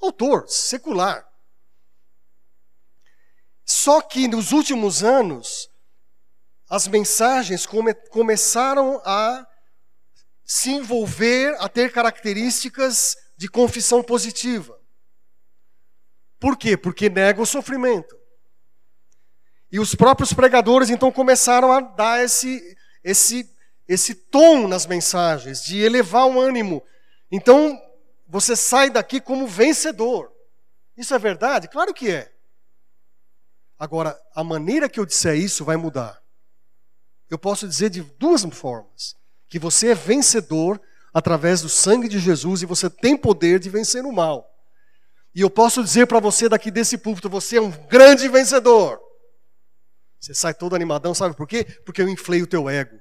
autor, 0.00 0.48
secular. 0.48 1.28
Só 3.68 4.00
que 4.00 4.26
nos 4.26 4.50
últimos 4.50 5.04
anos, 5.04 5.68
as 6.70 6.88
mensagens 6.88 7.66
come 7.66 7.92
começaram 7.92 8.98
a 9.04 9.46
se 10.42 10.70
envolver, 10.70 11.54
a 11.60 11.68
ter 11.68 11.92
características 11.92 13.14
de 13.36 13.46
confissão 13.46 14.02
positiva. 14.02 14.80
Por 16.40 16.56
quê? 16.56 16.78
Porque 16.78 17.10
nega 17.10 17.42
o 17.42 17.46
sofrimento. 17.46 18.18
E 19.70 19.78
os 19.78 19.94
próprios 19.94 20.32
pregadores 20.32 20.88
então 20.88 21.12
começaram 21.12 21.70
a 21.70 21.82
dar 21.82 22.24
esse, 22.24 22.74
esse, 23.04 23.54
esse 23.86 24.14
tom 24.14 24.66
nas 24.66 24.86
mensagens, 24.86 25.62
de 25.62 25.78
elevar 25.78 26.26
o 26.26 26.40
ânimo. 26.40 26.82
Então, 27.30 27.78
você 28.26 28.56
sai 28.56 28.88
daqui 28.88 29.20
como 29.20 29.46
vencedor. 29.46 30.32
Isso 30.96 31.14
é 31.14 31.18
verdade? 31.18 31.68
Claro 31.68 31.92
que 31.92 32.10
é. 32.10 32.37
Agora, 33.78 34.18
a 34.34 34.42
maneira 34.42 34.88
que 34.88 34.98
eu 34.98 35.06
disser 35.06 35.36
isso 35.36 35.64
vai 35.64 35.76
mudar. 35.76 36.20
Eu 37.30 37.38
posso 37.38 37.68
dizer 37.68 37.90
de 37.90 38.02
duas 38.02 38.42
formas: 38.52 39.14
que 39.48 39.58
você 39.58 39.88
é 39.88 39.94
vencedor 39.94 40.80
através 41.12 41.62
do 41.62 41.68
sangue 41.68 42.08
de 42.08 42.18
Jesus 42.18 42.62
e 42.62 42.66
você 42.66 42.90
tem 42.90 43.16
poder 43.16 43.60
de 43.60 43.70
vencer 43.70 44.04
o 44.04 44.12
mal. 44.12 44.48
E 45.34 45.40
eu 45.40 45.50
posso 45.50 45.84
dizer 45.84 46.06
para 46.06 46.20
você 46.20 46.48
daqui 46.48 46.70
desse 46.70 46.98
púlpito: 46.98 47.30
você 47.30 47.58
é 47.58 47.60
um 47.60 47.70
grande 47.86 48.28
vencedor. 48.28 49.00
Você 50.18 50.34
sai 50.34 50.52
todo 50.52 50.74
animadão, 50.74 51.14
sabe 51.14 51.36
por 51.36 51.46
quê? 51.46 51.64
Porque 51.84 52.02
eu 52.02 52.08
inflei 52.08 52.42
o 52.42 52.46
teu 52.46 52.68
ego. 52.68 52.98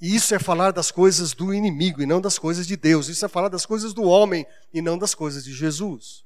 E 0.00 0.14
isso 0.14 0.34
é 0.34 0.38
falar 0.38 0.72
das 0.72 0.90
coisas 0.90 1.32
do 1.32 1.52
inimigo 1.52 2.02
e 2.02 2.06
não 2.06 2.20
das 2.20 2.38
coisas 2.38 2.66
de 2.66 2.76
Deus. 2.76 3.08
Isso 3.08 3.24
é 3.24 3.28
falar 3.28 3.48
das 3.48 3.66
coisas 3.66 3.92
do 3.92 4.02
homem 4.02 4.46
e 4.72 4.80
não 4.80 4.98
das 4.98 5.14
coisas 5.14 5.44
de 5.44 5.52
Jesus. 5.52 6.24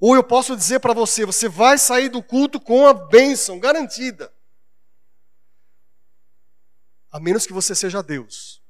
Ou 0.00 0.14
eu 0.14 0.22
posso 0.22 0.56
dizer 0.56 0.80
para 0.80 0.92
você: 0.92 1.24
você 1.24 1.48
vai 1.48 1.78
sair 1.78 2.08
do 2.08 2.22
culto 2.22 2.60
com 2.60 2.86
a 2.86 2.94
bênção 2.94 3.58
garantida. 3.58 4.32
A 7.10 7.20
menos 7.20 7.46
que 7.46 7.52
você 7.52 7.74
seja 7.74 8.02
Deus. 8.02 8.62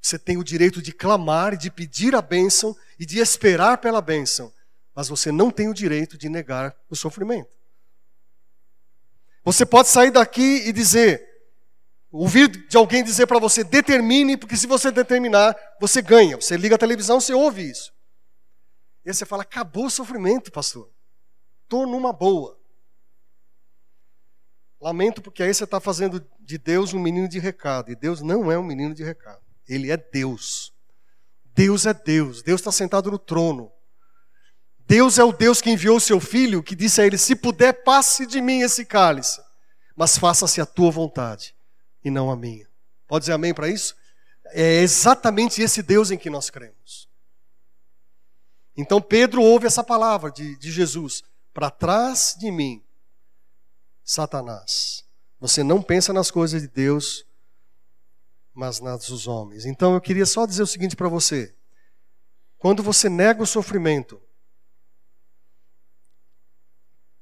Você 0.00 0.18
tem 0.18 0.36
o 0.36 0.44
direito 0.44 0.80
de 0.80 0.92
clamar, 0.92 1.56
de 1.56 1.70
pedir 1.70 2.14
a 2.14 2.22
bênção 2.22 2.76
e 2.98 3.04
de 3.04 3.18
esperar 3.18 3.78
pela 3.78 4.00
bênção. 4.00 4.52
Mas 4.94 5.08
você 5.08 5.30
não 5.30 5.50
tem 5.50 5.68
o 5.68 5.74
direito 5.74 6.16
de 6.16 6.28
negar 6.28 6.74
o 6.88 6.96
sofrimento. 6.96 7.50
Você 9.44 9.64
pode 9.64 9.88
sair 9.88 10.10
daqui 10.10 10.62
e 10.66 10.72
dizer, 10.72 11.26
ouvir 12.10 12.48
de 12.48 12.76
alguém 12.76 13.02
dizer 13.02 13.26
para 13.26 13.38
você, 13.38 13.64
determine, 13.64 14.36
porque 14.36 14.56
se 14.56 14.66
você 14.66 14.90
determinar, 14.90 15.56
você 15.80 16.02
ganha. 16.02 16.36
Você 16.36 16.56
liga 16.56 16.74
a 16.74 16.78
televisão, 16.78 17.20
você 17.20 17.32
ouve 17.32 17.70
isso. 17.70 17.92
E 19.04 19.12
você 19.12 19.24
fala, 19.24 19.42
acabou 19.42 19.86
o 19.86 19.90
sofrimento, 19.90 20.52
pastor. 20.52 20.90
Estou 21.62 21.86
numa 21.86 22.12
boa. 22.12 22.58
Lamento 24.80 25.20
porque 25.20 25.42
aí 25.42 25.52
você 25.52 25.64
está 25.64 25.78
fazendo 25.78 26.26
de 26.40 26.58
Deus 26.58 26.94
um 26.94 26.98
menino 26.98 27.28
de 27.28 27.38
recado. 27.38 27.90
E 27.90 27.96
Deus 27.96 28.22
não 28.22 28.50
é 28.50 28.58
um 28.58 28.62
menino 28.62 28.94
de 28.94 29.04
recado. 29.04 29.42
Ele 29.68 29.90
é 29.90 29.96
Deus. 29.96 30.72
Deus 31.54 31.86
é 31.86 31.92
Deus. 31.92 32.42
Deus 32.42 32.60
está 32.60 32.72
sentado 32.72 33.10
no 33.10 33.18
trono. 33.18 33.70
Deus 34.78 35.18
é 35.18 35.24
o 35.24 35.32
Deus 35.32 35.60
que 35.60 35.70
enviou 35.70 35.98
o 35.98 36.00
seu 36.00 36.18
filho, 36.18 36.62
que 36.62 36.74
disse 36.74 37.00
a 37.00 37.06
ele: 37.06 37.16
Se 37.16 37.36
puder, 37.36 37.84
passe 37.84 38.26
de 38.26 38.40
mim 38.40 38.62
esse 38.62 38.84
cálice, 38.84 39.40
mas 39.94 40.18
faça-se 40.18 40.60
a 40.60 40.66
tua 40.66 40.90
vontade 40.90 41.54
e 42.04 42.10
não 42.10 42.30
a 42.30 42.36
minha. 42.36 42.66
Pode 43.06 43.22
dizer 43.22 43.34
amém 43.34 43.54
para 43.54 43.68
isso? 43.68 43.94
É 44.46 44.80
exatamente 44.80 45.62
esse 45.62 45.82
Deus 45.82 46.10
em 46.10 46.18
que 46.18 46.30
nós 46.30 46.50
cremos. 46.50 47.09
Então 48.76 49.00
Pedro 49.00 49.42
ouve 49.42 49.66
essa 49.66 49.82
palavra 49.82 50.30
de, 50.30 50.56
de 50.56 50.70
Jesus: 50.70 51.22
Para 51.52 51.70
trás 51.70 52.36
de 52.38 52.50
mim, 52.50 52.82
Satanás. 54.04 55.04
Você 55.38 55.62
não 55.62 55.82
pensa 55.82 56.12
nas 56.12 56.30
coisas 56.30 56.60
de 56.60 56.68
Deus, 56.68 57.24
mas 58.52 58.78
nas 58.80 59.06
dos 59.06 59.26
homens. 59.26 59.64
Então 59.64 59.94
eu 59.94 60.00
queria 60.00 60.26
só 60.26 60.44
dizer 60.46 60.62
o 60.62 60.66
seguinte 60.66 60.96
para 60.96 61.08
você: 61.08 61.54
quando 62.58 62.82
você 62.82 63.08
nega 63.08 63.42
o 63.42 63.46
sofrimento, 63.46 64.20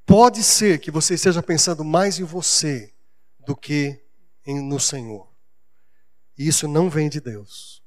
Pode 0.08 0.42
ser 0.42 0.80
que 0.80 0.90
você 0.90 1.16
esteja 1.16 1.42
pensando 1.42 1.84
mais 1.84 2.18
em 2.18 2.24
você 2.24 2.90
do 3.40 3.54
que 3.54 4.02
em, 4.46 4.58
no 4.58 4.80
Senhor. 4.80 5.28
E 6.38 6.48
isso 6.48 6.66
não 6.66 6.88
vem 6.88 7.11
de 7.11 7.20
Deus. 7.20 7.78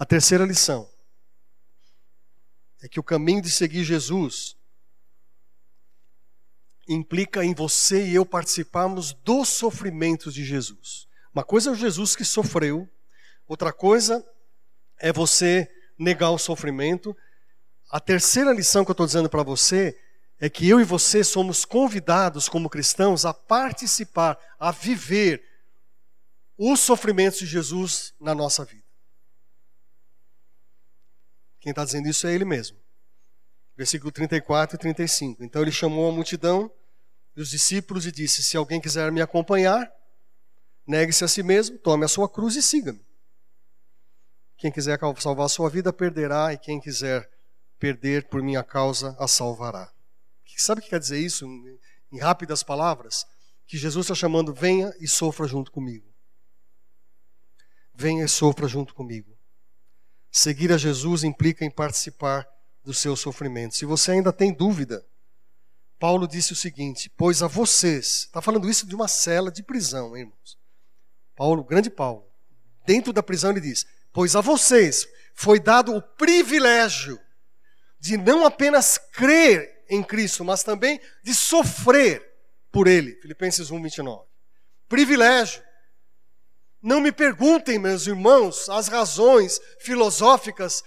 A 0.00 0.06
terceira 0.06 0.46
lição 0.46 0.88
é 2.82 2.88
que 2.88 2.98
o 2.98 3.02
caminho 3.02 3.42
de 3.42 3.50
seguir 3.50 3.84
Jesus 3.84 4.56
implica 6.88 7.44
em 7.44 7.52
você 7.52 8.06
e 8.06 8.14
eu 8.14 8.24
participarmos 8.24 9.12
dos 9.12 9.50
sofrimentos 9.50 10.32
de 10.32 10.42
Jesus. 10.42 11.06
Uma 11.34 11.44
coisa 11.44 11.68
é 11.68 11.72
o 11.74 11.76
Jesus 11.76 12.16
que 12.16 12.24
sofreu, 12.24 12.88
outra 13.46 13.74
coisa 13.74 14.26
é 14.98 15.12
você 15.12 15.70
negar 15.98 16.30
o 16.30 16.38
sofrimento. 16.38 17.14
A 17.90 18.00
terceira 18.00 18.54
lição 18.54 18.86
que 18.86 18.90
eu 18.90 18.94
estou 18.94 19.06
dizendo 19.06 19.28
para 19.28 19.42
você 19.42 20.00
é 20.38 20.48
que 20.48 20.66
eu 20.66 20.80
e 20.80 20.84
você 20.84 21.22
somos 21.22 21.66
convidados 21.66 22.48
como 22.48 22.70
cristãos 22.70 23.26
a 23.26 23.34
participar, 23.34 24.38
a 24.58 24.70
viver 24.72 25.44
os 26.56 26.80
sofrimentos 26.80 27.40
de 27.40 27.44
Jesus 27.44 28.14
na 28.18 28.34
nossa 28.34 28.64
vida. 28.64 28.79
Quem 31.60 31.70
está 31.70 31.84
dizendo 31.84 32.08
isso 32.08 32.26
é 32.26 32.34
ele 32.34 32.44
mesmo. 32.44 32.76
Versículo 33.76 34.10
34 34.10 34.76
e 34.76 34.78
35. 34.78 35.44
Então 35.44 35.62
ele 35.62 35.70
chamou 35.70 36.08
a 36.08 36.12
multidão 36.12 36.70
e 37.36 37.40
os 37.40 37.50
discípulos 37.50 38.06
e 38.06 38.12
disse: 38.12 38.42
Se 38.42 38.56
alguém 38.56 38.80
quiser 38.80 39.12
me 39.12 39.20
acompanhar, 39.20 39.90
negue-se 40.86 41.24
a 41.24 41.28
si 41.28 41.42
mesmo, 41.42 41.78
tome 41.78 42.04
a 42.04 42.08
sua 42.08 42.28
cruz 42.28 42.56
e 42.56 42.62
siga-me. 42.62 43.04
Quem 44.56 44.70
quiser 44.70 44.98
salvar 45.18 45.46
a 45.46 45.48
sua 45.48 45.70
vida, 45.70 45.92
perderá, 45.92 46.52
e 46.52 46.58
quem 46.58 46.80
quiser 46.80 47.30
perder 47.78 48.28
por 48.28 48.42
minha 48.42 48.62
causa, 48.62 49.16
a 49.18 49.26
salvará. 49.26 49.90
Sabe 50.60 50.80
o 50.80 50.84
que 50.84 50.90
quer 50.90 51.00
dizer 51.00 51.18
isso, 51.18 51.46
em 52.12 52.18
rápidas 52.18 52.62
palavras? 52.62 53.26
Que 53.66 53.78
Jesus 53.78 54.04
está 54.04 54.14
chamando, 54.14 54.52
venha 54.52 54.94
e 55.00 55.08
sofra 55.08 55.46
junto 55.46 55.72
comigo. 55.72 56.06
Venha 57.94 58.24
e 58.24 58.28
sofra 58.28 58.68
junto 58.68 58.94
comigo. 58.94 59.34
Seguir 60.30 60.72
a 60.72 60.78
Jesus 60.78 61.24
implica 61.24 61.64
em 61.64 61.70
participar 61.70 62.46
do 62.84 62.94
seu 62.94 63.16
sofrimento. 63.16 63.74
Se 63.74 63.84
você 63.84 64.12
ainda 64.12 64.32
tem 64.32 64.52
dúvida, 64.52 65.04
Paulo 65.98 66.26
disse 66.26 66.52
o 66.52 66.56
seguinte: 66.56 67.10
Pois 67.16 67.42
a 67.42 67.46
vocês, 67.46 68.22
está 68.22 68.40
falando 68.40 68.68
isso 68.68 68.86
de 68.86 68.94
uma 68.94 69.08
cela 69.08 69.50
de 69.50 69.62
prisão, 69.62 70.16
irmãos. 70.16 70.58
Paulo, 71.36 71.64
grande 71.64 71.90
Paulo, 71.90 72.26
dentro 72.86 73.12
da 73.12 73.22
prisão 73.22 73.50
ele 73.50 73.60
diz: 73.60 73.86
Pois 74.12 74.36
a 74.36 74.40
vocês 74.40 75.06
foi 75.34 75.58
dado 75.58 75.94
o 75.94 76.02
privilégio 76.02 77.18
de 77.98 78.16
não 78.16 78.46
apenas 78.46 78.98
crer 78.98 79.84
em 79.88 80.02
Cristo, 80.02 80.44
mas 80.44 80.62
também 80.62 81.00
de 81.22 81.34
sofrer 81.34 82.26
por 82.70 82.86
Ele. 82.86 83.16
Filipenses 83.20 83.70
1, 83.70 83.82
29. 83.82 84.24
Privilégio. 84.88 85.62
Não 86.82 87.00
me 87.00 87.12
perguntem, 87.12 87.78
meus 87.78 88.06
irmãos, 88.06 88.68
as 88.68 88.88
razões 88.88 89.60
filosóficas 89.80 90.82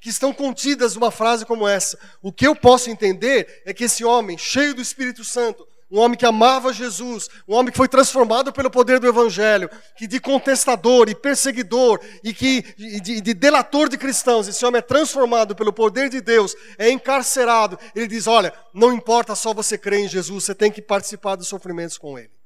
que 0.00 0.08
estão 0.08 0.32
contidas 0.32 0.94
numa 0.94 1.10
frase 1.10 1.44
como 1.44 1.66
essa. 1.66 1.98
O 2.22 2.32
que 2.32 2.46
eu 2.46 2.54
posso 2.54 2.88
entender 2.88 3.62
é 3.66 3.74
que 3.74 3.84
esse 3.84 4.04
homem, 4.04 4.38
cheio 4.38 4.74
do 4.74 4.80
Espírito 4.80 5.24
Santo, 5.24 5.66
um 5.90 5.98
homem 5.98 6.18
que 6.18 6.26
amava 6.26 6.72
Jesus, 6.72 7.28
um 7.48 7.54
homem 7.54 7.72
que 7.72 7.76
foi 7.76 7.88
transformado 7.88 8.52
pelo 8.52 8.70
poder 8.70 9.00
do 9.00 9.06
Evangelho, 9.06 9.70
que 9.96 10.06
de 10.06 10.20
contestador 10.20 11.08
e 11.08 11.14
perseguidor 11.14 11.98
e 12.22 12.34
que 12.34 12.62
de, 12.76 13.20
de, 13.20 13.34
delator 13.34 13.88
de 13.88 13.96
cristãos, 13.96 14.46
esse 14.48 14.64
homem 14.66 14.80
é 14.80 14.82
transformado 14.82 15.56
pelo 15.56 15.72
poder 15.72 16.10
de 16.10 16.20
Deus, 16.20 16.54
é 16.76 16.90
encarcerado. 16.90 17.78
Ele 17.94 18.06
diz: 18.06 18.26
Olha, 18.26 18.52
não 18.74 18.92
importa 18.92 19.34
só 19.34 19.54
você 19.54 19.78
crer 19.78 20.00
em 20.00 20.08
Jesus, 20.08 20.44
você 20.44 20.54
tem 20.54 20.70
que 20.70 20.82
participar 20.82 21.36
dos 21.36 21.48
sofrimentos 21.48 21.96
com 21.96 22.18
Ele. 22.18 22.37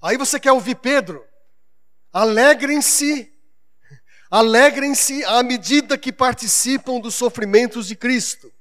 Aí 0.00 0.16
você 0.16 0.38
quer 0.38 0.52
ouvir 0.52 0.76
Pedro, 0.76 1.28
Alegrem-se, 2.12 3.32
alegrem-se 4.30 5.24
à 5.24 5.42
medida 5.42 5.98
que 5.98 6.12
participam 6.12 7.00
dos 7.00 7.14
sofrimentos 7.14 7.86
de 7.86 7.94
Cristo, 7.94 8.52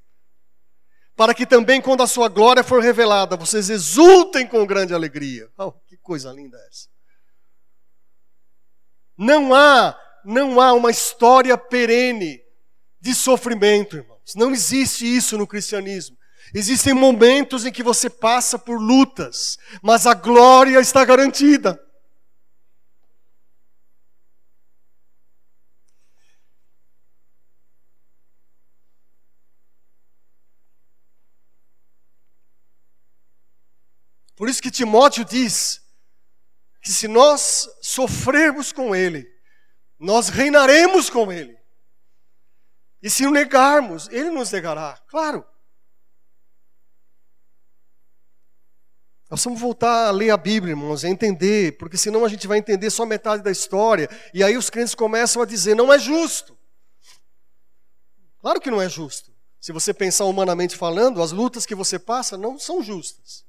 para 1.16 1.34
que 1.34 1.46
também, 1.46 1.82
quando 1.82 2.04
a 2.04 2.08
sua 2.08 2.28
glória 2.28 2.64
for 2.64 2.82
revelada, 2.82 3.36
vocês 3.36 3.70
exultem 3.70 4.46
com 4.46 4.66
grande 4.66 4.94
alegria. 4.94 5.50
Oh, 5.58 5.72
que 5.72 5.98
coisa 5.98 6.32
linda 6.32 6.58
essa! 6.70 6.88
Não 9.18 9.54
há, 9.56 9.98
não 10.24 10.62
há 10.62 10.74
uma 10.74 10.92
história 10.92 11.58
perene 11.58 12.40
de 13.00 13.16
sofrimento, 13.16 13.98
irmãos. 13.98 14.36
Não 14.36 14.52
existe 14.52 15.06
isso 15.06 15.38
no 15.38 15.48
cristianismo. 15.48 16.17
Existem 16.54 16.94
momentos 16.94 17.66
em 17.66 17.72
que 17.72 17.84
você 17.84 18.10
passa 18.10 18.58
por 18.58 18.80
lutas, 18.80 19.58
mas 19.82 20.08
a 20.08 20.14
glória 20.14 20.80
está 20.80 21.04
garantida. 21.04 21.82
Por 34.38 34.48
isso 34.48 34.62
que 34.62 34.70
Timóteo 34.70 35.26
diz 35.26 35.82
que 36.80 36.92
se 36.92 37.08
nós 37.08 37.68
sofrermos 37.82 38.72
com 38.72 38.96
Ele, 38.96 39.28
nós 40.00 40.30
reinaremos 40.30 41.10
com 41.10 41.32
Ele. 41.32 41.58
E 43.02 43.10
se 43.10 43.26
o 43.26 43.32
negarmos, 43.32 44.08
Ele 44.10 44.30
nos 44.30 44.52
negará, 44.52 44.96
claro. 45.08 45.44
Nós 49.30 49.44
vamos 49.44 49.60
voltar 49.60 50.08
a 50.08 50.12
ler 50.12 50.30
a 50.30 50.38
Bíblia, 50.38 50.72
irmãos, 50.72 51.04
a 51.04 51.10
entender, 51.10 51.78
porque 51.78 51.98
senão 51.98 52.24
a 52.24 52.30
gente 52.30 52.48
vai 52.48 52.58
entender 52.58 52.90
só 52.90 53.06
metade 53.06 53.44
da 53.44 53.52
história, 53.52 54.10
e 54.34 54.42
aí 54.44 54.56
os 54.56 54.70
crentes 54.70 54.96
começam 54.96 55.42
a 55.42 55.46
dizer: 55.46 55.76
não 55.76 55.92
é 55.92 56.00
justo. 56.00 56.58
Claro 58.40 58.62
que 58.62 58.72
não 58.72 58.82
é 58.82 58.88
justo. 58.88 59.32
Se 59.60 59.74
você 59.74 59.94
pensar 59.94 60.26
humanamente 60.26 60.78
falando, 60.78 61.22
as 61.22 61.32
lutas 61.32 61.66
que 61.66 61.76
você 61.76 62.00
passa 62.00 62.38
não 62.38 62.58
são 62.58 62.82
justas. 62.82 63.46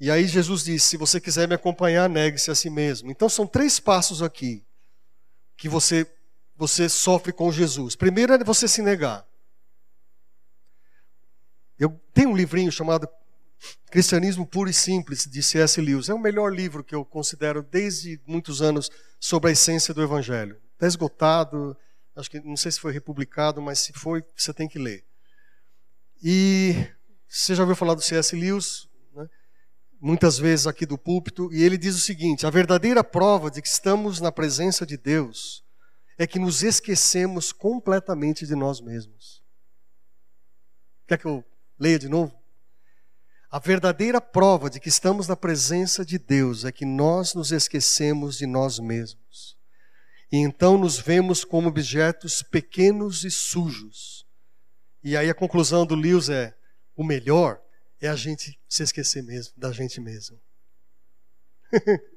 E 0.00 0.10
aí 0.10 0.26
Jesus 0.26 0.64
disse: 0.64 0.86
se 0.86 0.96
você 0.96 1.20
quiser 1.20 1.46
me 1.46 1.54
acompanhar, 1.54 2.08
negue-se 2.08 2.50
a 2.50 2.54
si 2.54 2.70
mesmo. 2.70 3.10
Então 3.10 3.28
são 3.28 3.46
três 3.46 3.78
passos 3.78 4.22
aqui 4.22 4.64
que 5.58 5.68
você 5.68 6.10
você 6.56 6.88
sofre 6.88 7.34
com 7.34 7.52
Jesus. 7.52 7.94
Primeiro 7.94 8.32
é 8.32 8.42
você 8.42 8.66
se 8.66 8.80
negar. 8.80 9.25
Eu 11.78 12.00
tenho 12.12 12.30
um 12.30 12.36
livrinho 12.36 12.72
chamado 12.72 13.08
Cristianismo 13.90 14.46
Puro 14.46 14.68
e 14.68 14.74
Simples 14.74 15.26
de 15.26 15.42
C.S. 15.42 15.80
Lewis. 15.80 16.08
É 16.08 16.14
o 16.14 16.18
melhor 16.18 16.52
livro 16.52 16.84
que 16.84 16.94
eu 16.94 17.04
considero 17.04 17.62
desde 17.62 18.20
muitos 18.26 18.62
anos 18.62 18.90
sobre 19.18 19.50
a 19.50 19.52
essência 19.52 19.92
do 19.92 20.02
Evangelho. 20.02 20.60
Está 20.74 20.86
esgotado, 20.86 21.76
acho 22.14 22.30
que 22.30 22.40
não 22.40 22.56
sei 22.56 22.72
se 22.72 22.80
foi 22.80 22.92
republicado, 22.92 23.60
mas 23.60 23.78
se 23.78 23.92
foi, 23.92 24.24
você 24.36 24.52
tem 24.52 24.68
que 24.68 24.78
ler. 24.78 25.04
E 26.22 26.86
você 27.28 27.54
já 27.54 27.62
ouviu 27.62 27.76
falar 27.76 27.94
do 27.94 28.02
C.S. 28.02 28.34
Lewis? 28.34 28.88
muitas 30.00 30.38
vezes 30.38 30.66
aqui 30.66 30.84
do 30.84 30.98
púlpito, 30.98 31.52
e 31.52 31.62
ele 31.62 31.78
diz 31.78 31.96
o 31.96 32.00
seguinte: 32.00 32.46
a 32.46 32.50
verdadeira 32.50 33.02
prova 33.02 33.50
de 33.50 33.60
que 33.60 33.68
estamos 33.68 34.20
na 34.20 34.30
presença 34.30 34.86
de 34.86 34.96
Deus 34.96 35.64
é 36.18 36.26
que 36.26 36.38
nos 36.38 36.62
esquecemos 36.62 37.52
completamente 37.52 38.46
de 38.46 38.54
nós 38.54 38.80
mesmos. 38.80 39.42
Quer 41.06 41.18
que 41.18 41.26
eu 41.26 41.44
leia 41.78 41.98
de 41.98 42.08
novo? 42.08 42.34
A 43.50 43.58
verdadeira 43.58 44.20
prova 44.20 44.68
de 44.68 44.80
que 44.80 44.88
estamos 44.88 45.28
na 45.28 45.36
presença 45.36 46.04
de 46.04 46.18
Deus 46.18 46.64
é 46.64 46.72
que 46.72 46.84
nós 46.84 47.34
nos 47.34 47.52
esquecemos 47.52 48.36
de 48.36 48.46
nós 48.46 48.78
mesmos. 48.78 49.56
E 50.30 50.38
então 50.38 50.76
nos 50.76 50.98
vemos 50.98 51.44
como 51.44 51.68
objetos 51.68 52.42
pequenos 52.42 53.24
e 53.24 53.30
sujos. 53.30 54.26
E 55.02 55.16
aí 55.16 55.30
a 55.30 55.34
conclusão 55.34 55.86
do 55.86 55.94
Lewis 55.94 56.28
é: 56.28 56.56
o 56.96 57.04
melhor 57.04 57.62
é 58.00 58.08
a 58.08 58.16
gente 58.16 58.58
se 58.68 58.82
esquecer 58.82 59.22
mesmo 59.22 59.54
da 59.56 59.72
gente 59.72 60.00
mesmo. 60.00 60.40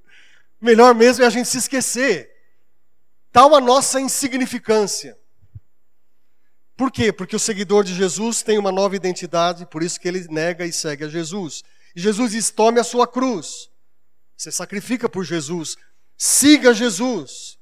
Melhor 0.62 0.94
mesmo 0.94 1.24
é 1.24 1.28
a 1.28 1.30
gente 1.30 1.48
se 1.48 1.58
esquecer. 1.58 2.30
Tal 3.32 3.56
a 3.56 3.62
nossa 3.62 4.00
insignificância. 4.00 5.18
Por 6.80 6.90
quê? 6.90 7.12
Porque 7.12 7.36
o 7.36 7.40
seguidor 7.40 7.84
de 7.84 7.94
Jesus 7.94 8.42
tem 8.42 8.58
uma 8.58 8.72
nova 8.72 8.96
identidade, 8.96 9.66
por 9.66 9.84
isso 9.84 10.00
que 10.00 10.08
ele 10.08 10.26
nega 10.30 10.66
e 10.66 10.72
segue 10.72 11.04
a 11.04 11.10
Jesus. 11.10 11.62
E 11.94 12.00
Jesus 12.00 12.32
diz: 12.32 12.50
tome 12.52 12.80
a 12.80 12.86
sua 12.86 13.06
cruz. 13.06 13.70
Você 14.38 14.50
sacrifica 14.50 15.10
por 15.10 15.26
Jesus. 15.26 15.76
Siga 16.18 16.74
Jesus 16.74 17.60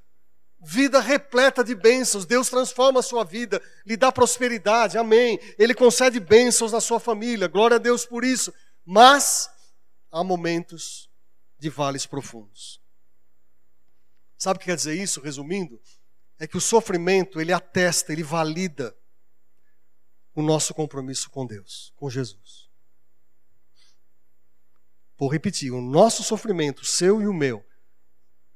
vida 0.60 1.00
repleta 1.00 1.64
de 1.64 1.74
bênçãos. 1.74 2.28
Deus 2.28 2.48
transforma 2.48 3.00
a 3.00 3.04
sua 3.04 3.24
vida, 3.24 3.60
lhe 3.88 3.98
dá 3.98 4.12
prosperidade, 4.12 5.00
amém. 5.00 5.40
Ele 5.58 5.74
concede 5.74 6.20
bênçãos 6.20 6.72
na 6.72 6.80
sua 6.80 7.00
família, 7.00 7.48
glória 7.48 7.78
a 7.78 7.80
Deus 7.80 8.06
por 8.06 8.24
isso. 8.24 8.54
Mas 8.86 9.50
há 10.12 10.24
momentos 10.24 11.10
de 11.58 11.72
vales 11.72 12.06
profundos. 12.06 12.80
Sabe 14.38 14.58
o 14.58 14.60
que 14.60 14.66
quer 14.66 14.76
dizer 14.76 14.94
isso, 14.94 15.22
resumindo? 15.22 15.82
É 16.38 16.46
que 16.46 16.58
o 16.58 16.62
sofrimento, 16.62 17.42
ele 17.42 17.52
atesta, 17.52 18.14
ele 18.14 18.22
valida 18.22 18.96
o 20.42 20.44
nosso 20.44 20.74
compromisso 20.74 21.30
com 21.30 21.46
Deus, 21.46 21.94
com 21.96 22.10
Jesus. 22.10 22.70
Vou 25.18 25.30
repetir: 25.30 25.72
o 25.72 25.82
nosso 25.82 26.24
sofrimento, 26.24 26.86
seu 26.86 27.22
e 27.22 27.28
o 27.28 27.34
meu, 27.34 27.66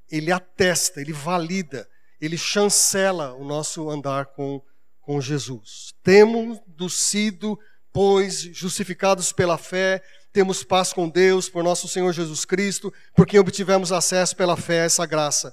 ele 0.10 0.32
atesta, 0.32 1.02
ele 1.02 1.14
valida 1.14 1.90
ele 2.22 2.38
chancela 2.38 3.34
o 3.34 3.44
nosso 3.44 3.90
andar 3.90 4.28
com, 4.28 4.62
com 5.02 5.20
Jesus. 5.20 5.92
Temos 6.04 6.60
sido, 7.00 7.60
pois, 7.92 8.42
justificados 8.42 9.34
pela 9.34 9.58
fé, 9.58 10.04
temos 10.32 10.64
paz 10.64 10.94
com 10.94 11.10
Deus 11.10 11.50
por 11.50 11.64
nosso 11.64 11.88
Senhor 11.88 12.14
Jesus 12.14 12.46
Cristo, 12.46 12.94
por 13.16 13.26
quem 13.26 13.40
obtivemos 13.40 13.92
acesso 13.92 14.36
pela 14.36 14.56
fé 14.56 14.82
a 14.82 14.86
essa 14.86 15.06
graça. 15.08 15.52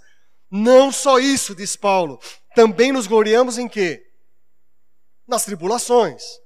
Não 0.51 0.93
só 0.93 1.19
isso, 1.19 1.55
diz 1.55 1.75
Paulo, 1.75 2.21
também 2.55 2.93
nos 2.93 3.07
gloriamos 3.07 3.57
em 3.57 3.67
quê? 3.67 4.08
Nas 5.29 5.45
tribulações. 5.45 6.41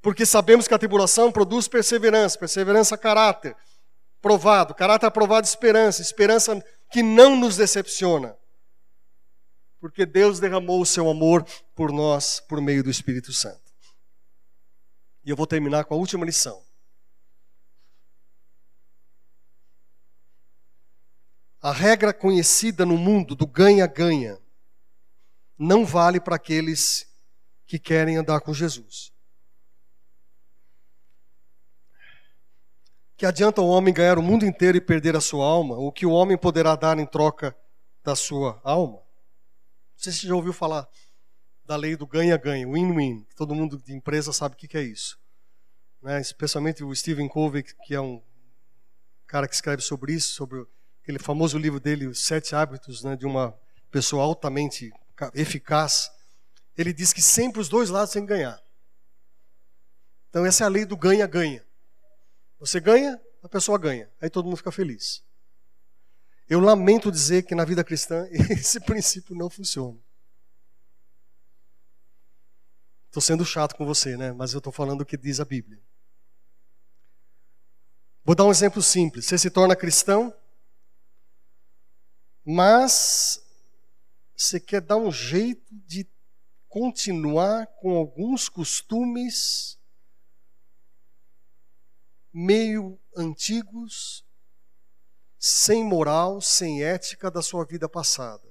Porque 0.00 0.24
sabemos 0.24 0.66
que 0.66 0.72
a 0.72 0.78
tribulação 0.78 1.30
produz 1.30 1.68
perseverança, 1.68 2.38
perseverança 2.38 2.96
caráter 2.96 3.54
provado, 4.22 4.74
caráter 4.74 5.04
aprovado 5.04 5.46
esperança, 5.46 6.00
esperança 6.00 6.64
que 6.90 7.02
não 7.02 7.36
nos 7.36 7.58
decepciona 7.58 8.34
porque 9.84 10.06
Deus 10.06 10.40
derramou 10.40 10.80
o 10.80 10.86
seu 10.86 11.10
amor 11.10 11.44
por 11.74 11.92
nós 11.92 12.40
por 12.40 12.58
meio 12.58 12.82
do 12.82 12.88
Espírito 12.88 13.34
Santo. 13.34 13.70
E 15.22 15.28
eu 15.28 15.36
vou 15.36 15.46
terminar 15.46 15.84
com 15.84 15.92
a 15.92 15.98
última 15.98 16.24
lição. 16.24 16.64
A 21.60 21.70
regra 21.70 22.14
conhecida 22.14 22.86
no 22.86 22.96
mundo 22.96 23.34
do 23.34 23.46
ganha-ganha 23.46 24.40
não 25.58 25.84
vale 25.84 26.18
para 26.18 26.36
aqueles 26.36 27.13
que 27.66 27.78
querem 27.78 28.16
andar 28.16 28.40
com 28.40 28.52
Jesus. 28.52 29.12
Que 33.16 33.26
adianta 33.26 33.60
o 33.60 33.68
homem 33.68 33.94
ganhar 33.94 34.18
o 34.18 34.22
mundo 34.22 34.44
inteiro 34.44 34.76
e 34.76 34.80
perder 34.80 35.16
a 35.16 35.20
sua 35.20 35.44
alma? 35.44 35.76
O 35.76 35.92
que 35.92 36.04
o 36.04 36.10
homem 36.10 36.36
poderá 36.36 36.74
dar 36.74 36.98
em 36.98 37.06
troca 37.06 37.56
da 38.02 38.16
sua 38.16 38.60
alma? 38.64 38.96
Não 38.96 39.02
sei 39.96 40.12
se 40.12 40.20
você 40.20 40.26
já 40.26 40.34
ouviu 40.34 40.52
falar 40.52 40.88
da 41.64 41.76
lei 41.76 41.96
do 41.96 42.06
ganha-ganha, 42.06 42.68
win-win. 42.68 43.26
Todo 43.36 43.54
mundo 43.54 43.78
de 43.78 43.94
empresa 43.94 44.32
sabe 44.32 44.54
o 44.54 44.58
que 44.58 44.76
é 44.76 44.82
isso. 44.82 45.18
Né? 46.02 46.20
Especialmente 46.20 46.84
o 46.84 46.94
Stephen 46.94 47.28
Covey, 47.28 47.62
que 47.62 47.94
é 47.94 48.00
um 48.00 48.22
cara 49.26 49.48
que 49.48 49.54
escreve 49.54 49.80
sobre 49.80 50.12
isso, 50.12 50.32
sobre 50.32 50.66
aquele 51.02 51.18
famoso 51.18 51.56
livro 51.56 51.80
dele, 51.80 52.06
Os 52.06 52.24
Sete 52.24 52.54
Hábitos 52.54 53.02
né, 53.02 53.16
de 53.16 53.26
uma 53.26 53.54
pessoa 53.90 54.24
altamente 54.24 54.92
eficaz. 55.34 56.10
Ele 56.76 56.92
diz 56.92 57.12
que 57.12 57.22
sempre 57.22 57.60
os 57.60 57.68
dois 57.68 57.90
lados 57.90 58.12
têm 58.12 58.22
que 58.22 58.28
ganhar. 58.28 58.60
Então 60.28 60.44
essa 60.44 60.64
é 60.64 60.66
a 60.66 60.70
lei 60.70 60.84
do 60.84 60.96
ganha-ganha. 60.96 61.64
Você 62.58 62.80
ganha, 62.80 63.20
a 63.42 63.48
pessoa 63.48 63.78
ganha. 63.78 64.10
Aí 64.20 64.28
todo 64.28 64.46
mundo 64.46 64.56
fica 64.56 64.72
feliz. 64.72 65.22
Eu 66.48 66.60
lamento 66.60 67.10
dizer 67.10 67.44
que 67.44 67.54
na 67.54 67.64
vida 67.64 67.84
cristã 67.84 68.26
esse 68.50 68.80
princípio 68.80 69.34
não 69.34 69.48
funciona. 69.48 69.98
Estou 73.06 73.22
sendo 73.22 73.44
chato 73.44 73.76
com 73.76 73.86
você, 73.86 74.16
né? 74.16 74.32
Mas 74.32 74.52
eu 74.52 74.58
estou 74.58 74.72
falando 74.72 75.02
o 75.02 75.06
que 75.06 75.16
diz 75.16 75.38
a 75.38 75.44
Bíblia. 75.44 75.80
Vou 78.24 78.34
dar 78.34 78.44
um 78.44 78.50
exemplo 78.50 78.82
simples. 78.82 79.26
Você 79.26 79.38
se 79.38 79.50
torna 79.50 79.76
cristão, 79.76 80.34
mas 82.44 83.40
você 84.36 84.58
quer 84.58 84.80
dar 84.80 84.96
um 84.96 85.12
jeito 85.12 85.72
de 85.86 86.04
continuar 86.74 87.68
com 87.68 87.96
alguns 87.96 88.48
costumes 88.48 89.78
meio 92.32 92.98
antigos 93.16 94.26
sem 95.38 95.84
moral, 95.84 96.40
sem 96.40 96.82
ética 96.82 97.30
da 97.30 97.40
sua 97.40 97.64
vida 97.64 97.88
passada. 97.88 98.42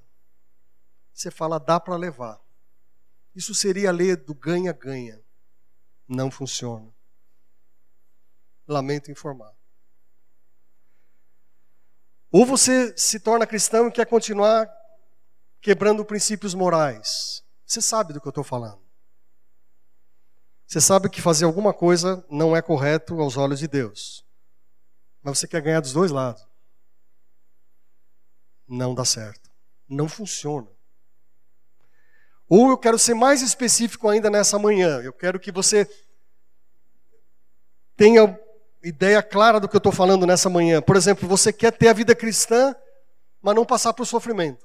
Você 1.14 1.30
fala, 1.30 1.60
dá 1.60 1.82
para 1.82 1.98
levar. 1.98 2.40
Isso 3.36 3.54
seria 3.54 3.90
a 3.90 3.92
lei 3.92 4.16
do 4.16 4.34
ganha-ganha. 4.34 5.22
Não 6.08 6.32
funciona. 6.32 6.96
Lamento 8.66 9.12
informar. 9.12 9.54
Ou 12.32 12.46
você 12.46 12.98
se 12.98 13.20
torna 13.20 13.46
cristão 13.46 13.90
e 13.90 13.92
quer 13.92 14.06
continuar 14.06 14.74
quebrando 15.60 16.06
princípios 16.06 16.54
morais. 16.54 17.43
Você 17.74 17.82
sabe 17.82 18.14
do 18.14 18.22
que 18.22 18.28
eu 18.28 18.30
estou 18.30 18.44
falando. 18.44 18.80
Você 20.68 20.80
sabe 20.80 21.10
que 21.10 21.20
fazer 21.20 21.46
alguma 21.46 21.74
coisa 21.74 22.24
não 22.30 22.56
é 22.56 22.62
correto 22.62 23.20
aos 23.20 23.36
olhos 23.36 23.58
de 23.58 23.68
Deus. 23.68 24.24
Mas 25.24 25.40
você 25.40 25.48
quer 25.48 25.60
ganhar 25.60 25.80
dos 25.80 25.92
dois 25.92 26.12
lados. 26.12 26.46
Não 28.68 28.94
dá 28.94 29.04
certo. 29.04 29.50
Não 29.90 30.08
funciona. 30.08 30.68
Ou 32.48 32.70
eu 32.70 32.78
quero 32.78 33.00
ser 33.00 33.16
mais 33.16 33.42
específico 33.42 34.08
ainda 34.08 34.30
nessa 34.30 34.60
manhã. 34.60 35.02
Eu 35.02 35.12
quero 35.12 35.40
que 35.40 35.52
você 35.52 35.90
tenha 37.98 38.40
ideia 38.84 39.24
clara 39.24 39.60
do 39.60 39.68
que 39.68 39.76
eu 39.76 39.80
estou 39.80 39.92
falando 39.92 40.28
nessa 40.28 40.48
manhã. 40.48 40.80
Por 40.80 40.96
exemplo, 40.96 41.28
você 41.28 41.52
quer 41.52 41.72
ter 41.72 41.88
a 41.88 41.94
vida 41.94 42.14
cristã, 42.14 42.76
mas 43.42 43.56
não 43.56 43.66
passar 43.66 43.94
por 43.94 44.06
sofrimento. 44.06 44.64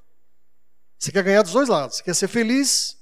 Você 0.98 1.10
quer 1.10 1.22
ganhar 1.22 1.40
dos 1.40 1.52
dois 1.52 1.70
lados. 1.70 1.96
Você 1.96 2.02
quer 2.02 2.14
ser 2.14 2.28
feliz, 2.28 2.97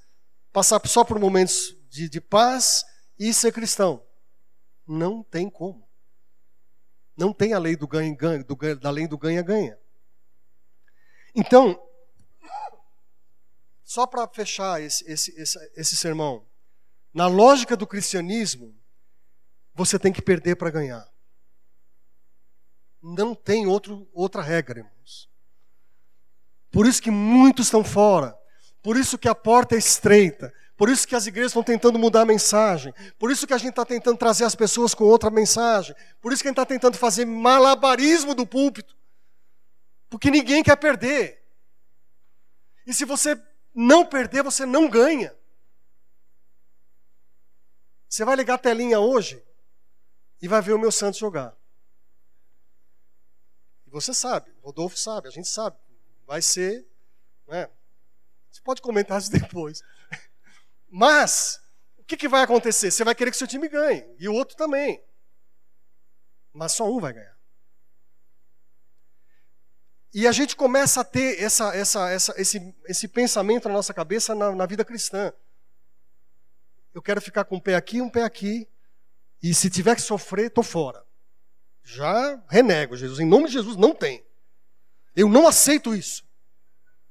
passar 0.56 0.80
só 0.86 1.04
por 1.04 1.18
momentos 1.18 1.76
de, 1.90 2.08
de 2.08 2.18
paz 2.18 2.82
e 3.18 3.34
ser 3.34 3.52
cristão. 3.52 4.02
Não 4.86 5.22
tem 5.22 5.50
como. 5.50 5.86
Não 7.14 7.30
tem 7.30 7.52
a 7.52 7.58
lei 7.58 7.76
do 7.76 7.86
ganha, 7.86 8.16
ganha 8.16 8.42
do, 8.42 8.56
da 8.76 8.88
lei 8.88 9.06
do 9.06 9.18
ganha-ganha. 9.18 9.78
Então, 11.34 11.78
só 13.84 14.06
para 14.06 14.26
fechar 14.28 14.80
esse, 14.80 15.04
esse, 15.06 15.38
esse, 15.38 15.72
esse 15.76 15.94
sermão, 15.94 16.46
na 17.12 17.26
lógica 17.26 17.76
do 17.76 17.86
cristianismo, 17.86 18.74
você 19.74 19.98
tem 19.98 20.10
que 20.10 20.22
perder 20.22 20.56
para 20.56 20.70
ganhar. 20.70 21.06
Não 23.02 23.34
tem 23.34 23.66
outro, 23.66 24.08
outra 24.10 24.40
regra, 24.40 24.78
irmãos. 24.78 25.28
Por 26.70 26.86
isso 26.86 27.02
que 27.02 27.10
muitos 27.10 27.66
estão 27.66 27.84
fora. 27.84 28.34
Por 28.86 28.96
isso 28.96 29.18
que 29.18 29.26
a 29.26 29.34
porta 29.34 29.74
é 29.74 29.78
estreita. 29.78 30.54
Por 30.76 30.88
isso 30.88 31.08
que 31.08 31.16
as 31.16 31.26
igrejas 31.26 31.50
estão 31.50 31.64
tentando 31.64 31.98
mudar 31.98 32.20
a 32.20 32.24
mensagem. 32.24 32.94
Por 33.18 33.32
isso 33.32 33.44
que 33.44 33.52
a 33.52 33.58
gente 33.58 33.70
está 33.70 33.84
tentando 33.84 34.16
trazer 34.16 34.44
as 34.44 34.54
pessoas 34.54 34.94
com 34.94 35.02
outra 35.02 35.28
mensagem. 35.28 35.92
Por 36.20 36.32
isso 36.32 36.40
que 36.40 36.46
a 36.46 36.50
gente 36.50 36.60
está 36.60 36.64
tentando 36.64 36.96
fazer 36.96 37.24
malabarismo 37.24 38.32
do 38.32 38.46
púlpito. 38.46 38.96
Porque 40.08 40.30
ninguém 40.30 40.62
quer 40.62 40.76
perder. 40.76 41.44
E 42.86 42.94
se 42.94 43.04
você 43.04 43.36
não 43.74 44.06
perder, 44.06 44.44
você 44.44 44.64
não 44.64 44.88
ganha. 44.88 45.34
Você 48.08 48.24
vai 48.24 48.36
ligar 48.36 48.54
a 48.54 48.58
telinha 48.58 49.00
hoje 49.00 49.42
e 50.40 50.46
vai 50.46 50.62
ver 50.62 50.74
o 50.74 50.78
meu 50.78 50.92
Santos 50.92 51.18
jogar. 51.18 51.56
E 53.84 53.90
você 53.90 54.14
sabe, 54.14 54.54
Rodolfo 54.62 54.96
sabe, 54.96 55.26
a 55.26 55.32
gente 55.32 55.48
sabe. 55.48 55.76
Vai 56.24 56.40
ser. 56.40 56.86
Né? 57.48 57.68
Você 58.56 58.62
pode 58.62 58.80
comentar 58.80 59.20
isso 59.20 59.30
depois. 59.30 59.82
Mas, 60.90 61.60
o 61.98 62.04
que, 62.04 62.16
que 62.16 62.28
vai 62.28 62.42
acontecer? 62.42 62.90
Você 62.90 63.04
vai 63.04 63.14
querer 63.14 63.30
que 63.30 63.36
seu 63.36 63.46
time 63.46 63.68
ganhe, 63.68 64.06
e 64.18 64.28
o 64.28 64.32
outro 64.32 64.56
também. 64.56 65.02
Mas 66.52 66.72
só 66.72 66.90
um 66.90 66.98
vai 66.98 67.12
ganhar. 67.12 67.36
E 70.14 70.26
a 70.26 70.32
gente 70.32 70.56
começa 70.56 71.02
a 71.02 71.04
ter 71.04 71.42
essa, 71.42 71.76
essa, 71.76 72.08
essa, 72.10 72.40
esse, 72.40 72.74
esse 72.86 73.06
pensamento 73.06 73.68
na 73.68 73.74
nossa 73.74 73.92
cabeça 73.92 74.34
na, 74.34 74.52
na 74.52 74.64
vida 74.64 74.82
cristã. 74.82 75.30
Eu 76.94 77.02
quero 77.02 77.20
ficar 77.20 77.44
com 77.44 77.56
um 77.56 77.60
pé 77.60 77.74
aqui, 77.74 78.00
um 78.00 78.08
pé 78.08 78.22
aqui, 78.22 78.66
e 79.42 79.52
se 79.52 79.68
tiver 79.68 79.94
que 79.94 80.00
sofrer, 80.00 80.46
estou 80.46 80.64
fora. 80.64 81.04
Já 81.84 82.42
renego, 82.48 82.96
Jesus. 82.96 83.20
Em 83.20 83.26
nome 83.26 83.48
de 83.48 83.52
Jesus, 83.52 83.76
não 83.76 83.94
tem. 83.94 84.24
Eu 85.14 85.28
não 85.28 85.46
aceito 85.46 85.94
isso. 85.94 86.24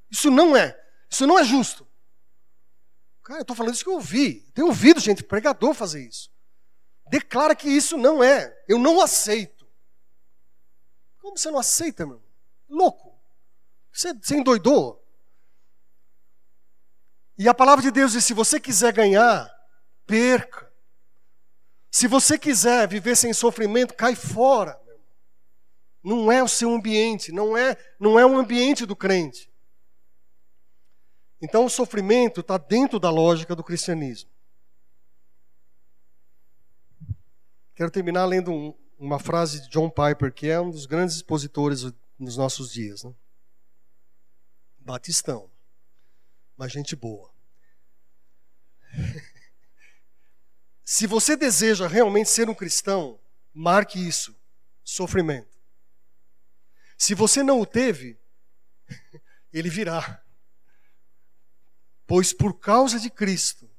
Isso 0.09 0.31
não 0.31 0.57
é. 0.57 0.84
Isso 1.09 1.25
não 1.25 1.39
é 1.39 1.43
justo. 1.43 1.87
Cara, 3.23 3.39
eu 3.39 3.41
estou 3.41 3.55
falando 3.55 3.73
isso 3.73 3.83
que 3.83 3.89
eu 3.89 3.95
ouvi. 3.95 4.41
Tenho 4.53 4.67
ouvido 4.67 4.99
gente, 4.99 5.23
pregador, 5.23 5.73
fazer 5.73 6.05
isso. 6.07 6.31
Declara 7.07 7.55
que 7.55 7.67
isso 7.67 7.97
não 7.97 8.23
é. 8.23 8.55
Eu 8.67 8.77
não 8.77 9.01
aceito. 9.01 9.67
Como 11.19 11.37
você 11.37 11.49
não 11.49 11.59
aceita, 11.59 12.05
meu? 12.05 12.21
Louco. 12.69 13.17
Você, 13.91 14.13
você 14.13 14.35
endoidou? 14.35 15.03
E 17.37 17.49
a 17.49 17.53
palavra 17.53 17.81
de 17.81 17.91
Deus 17.91 18.11
diz: 18.11 18.23
se 18.23 18.33
você 18.33 18.59
quiser 18.59 18.93
ganhar, 18.93 19.51
perca. 20.05 20.71
Se 21.89 22.07
você 22.07 22.37
quiser 22.37 22.87
viver 22.87 23.15
sem 23.15 23.33
sofrimento, 23.33 23.93
cai 23.93 24.15
fora. 24.15 24.79
Não 26.03 26.31
é 26.31 26.43
o 26.43 26.47
seu 26.47 26.71
ambiente, 26.73 27.31
não 27.31 27.57
é, 27.57 27.77
não 27.99 28.19
é 28.19 28.25
o 28.25 28.37
ambiente 28.37 28.85
do 28.85 28.95
crente. 28.95 29.51
Então 31.41 31.65
o 31.65 31.69
sofrimento 31.69 32.41
está 32.41 32.57
dentro 32.57 32.99
da 32.99 33.09
lógica 33.09 33.55
do 33.55 33.63
cristianismo. 33.63 34.29
Quero 37.75 37.91
terminar 37.91 38.25
lendo 38.25 38.51
um, 38.51 38.73
uma 38.97 39.19
frase 39.19 39.61
de 39.61 39.69
John 39.69 39.89
Piper, 39.89 40.33
que 40.33 40.47
é 40.47 40.59
um 40.59 40.71
dos 40.71 40.85
grandes 40.85 41.15
expositores 41.15 41.83
nos 42.17 42.37
nossos 42.37 42.71
dias. 42.71 43.03
Né? 43.03 43.13
Batistão, 44.79 45.51
mas 46.55 46.71
gente 46.71 46.95
boa. 46.95 47.33
Se 50.85 51.05
você 51.05 51.35
deseja 51.35 51.87
realmente 51.87 52.29
ser 52.29 52.49
um 52.49 52.53
cristão, 52.53 53.19
marque 53.53 53.99
isso: 53.99 54.33
sofrimento. 54.83 55.57
Se 56.97 57.13
você 57.13 57.43
não 57.43 57.59
o 57.59 57.65
teve, 57.65 58.17
ele 59.51 59.69
virá. 59.69 60.24
Pois 62.07 62.31
por 62.31 62.59
causa 62.59 62.99
de 62.99 63.09
Cristo, 63.09 63.69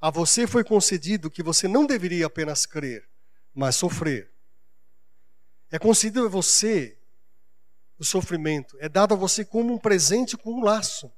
a 0.00 0.10
você 0.10 0.46
foi 0.46 0.64
concedido 0.64 1.30
que 1.30 1.42
você 1.42 1.68
não 1.68 1.86
deveria 1.86 2.26
apenas 2.26 2.66
crer, 2.66 3.08
mas 3.54 3.76
sofrer. 3.76 4.32
É 5.70 5.78
concedido 5.78 6.26
a 6.26 6.28
você 6.28 6.98
o 7.98 8.04
sofrimento, 8.04 8.76
é 8.80 8.88
dado 8.88 9.12
a 9.12 9.16
você 9.16 9.44
como 9.44 9.74
um 9.74 9.78
presente 9.78 10.36
com 10.36 10.54
um 10.54 10.64
laço, 10.64 11.12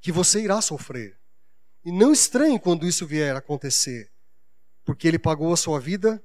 que 0.00 0.10
você 0.10 0.42
irá 0.42 0.60
sofrer. 0.60 1.18
E 1.84 1.92
não 1.92 2.12
estranhe 2.12 2.58
quando 2.58 2.86
isso 2.86 3.06
vier 3.06 3.34
a 3.34 3.38
acontecer, 3.38 4.10
porque 4.84 5.06
Ele 5.06 5.18
pagou 5.18 5.52
a 5.52 5.56
sua 5.56 5.78
vida 5.78 6.22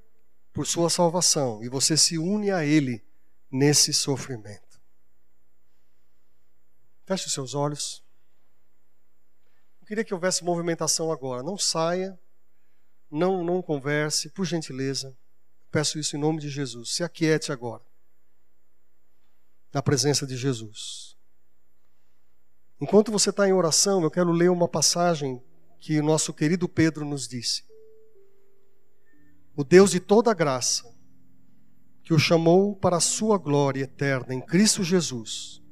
por 0.51 0.65
sua 0.65 0.89
salvação 0.89 1.63
e 1.63 1.69
você 1.69 1.95
se 1.95 2.17
une 2.17 2.49
a 2.49 2.65
Ele 2.65 3.05
nesse 3.51 3.93
sofrimento. 3.93 4.81
Feche 7.05 7.27
os 7.27 7.33
seus 7.33 7.53
olhos 7.53 8.03
queria 9.89 10.03
que 10.03 10.13
houvesse 10.13 10.43
movimentação 10.43 11.11
agora. 11.11 11.41
Não 11.41 11.57
saia, 11.57 12.15
não, 13.09 13.43
não 13.43 13.59
converse, 13.59 14.29
por 14.29 14.45
gentileza. 14.45 15.17
Peço 15.71 15.97
isso 15.97 16.15
em 16.15 16.19
nome 16.19 16.39
de 16.39 16.47
Jesus. 16.47 16.91
Se 16.93 17.03
aquiete 17.03 17.51
agora, 17.51 17.81
na 19.73 19.81
presença 19.81 20.27
de 20.27 20.37
Jesus. 20.37 21.17
Enquanto 22.79 23.11
você 23.11 23.31
está 23.31 23.47
em 23.47 23.51
oração, 23.51 24.03
eu 24.03 24.11
quero 24.11 24.31
ler 24.31 24.51
uma 24.51 24.67
passagem 24.67 25.43
que 25.79 25.99
o 25.99 26.03
nosso 26.03 26.35
querido 26.35 26.69
Pedro 26.69 27.03
nos 27.03 27.27
disse. 27.27 27.63
O 29.55 29.63
Deus 29.63 29.89
de 29.89 29.99
toda 29.99 30.35
graça, 30.35 30.83
que 32.03 32.13
o 32.13 32.19
chamou 32.19 32.75
para 32.75 32.97
a 32.97 33.01
sua 33.01 33.39
glória 33.39 33.81
eterna 33.81 34.35
em 34.35 34.39
Cristo 34.39 34.83
Jesus, 34.83 35.63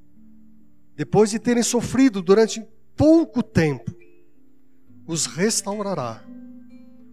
depois 0.95 1.29
de 1.29 1.37
terem 1.37 1.61
sofrido 1.61 2.19
durante 2.19 2.67
pouco 2.95 3.43
tempo, 3.43 3.96
os 5.07 5.25
restaurará, 5.25 6.21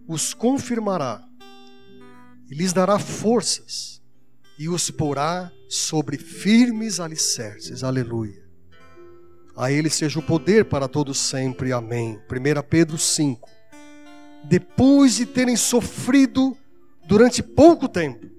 os 0.05 0.33
confirmará, 0.33 1.23
e 2.49 2.53
lhes 2.53 2.73
dará 2.73 2.99
forças, 2.99 4.01
e 4.59 4.67
os 4.67 4.91
porá 4.91 5.51
sobre 5.69 6.17
firmes 6.17 6.99
alicerces. 6.99 7.83
Aleluia. 7.83 8.45
A 9.55 9.71
Ele 9.71 9.89
seja 9.89 10.19
o 10.19 10.23
poder 10.23 10.65
para 10.65 10.87
todos 10.87 11.17
sempre. 11.17 11.71
Amém. 11.71 12.19
1 12.29 12.61
Pedro 12.69 12.97
5. 12.97 13.49
Depois 14.43 15.15
de 15.15 15.25
terem 15.25 15.55
sofrido 15.55 16.55
durante 17.07 17.41
pouco 17.41 17.87
tempo, 17.87 18.29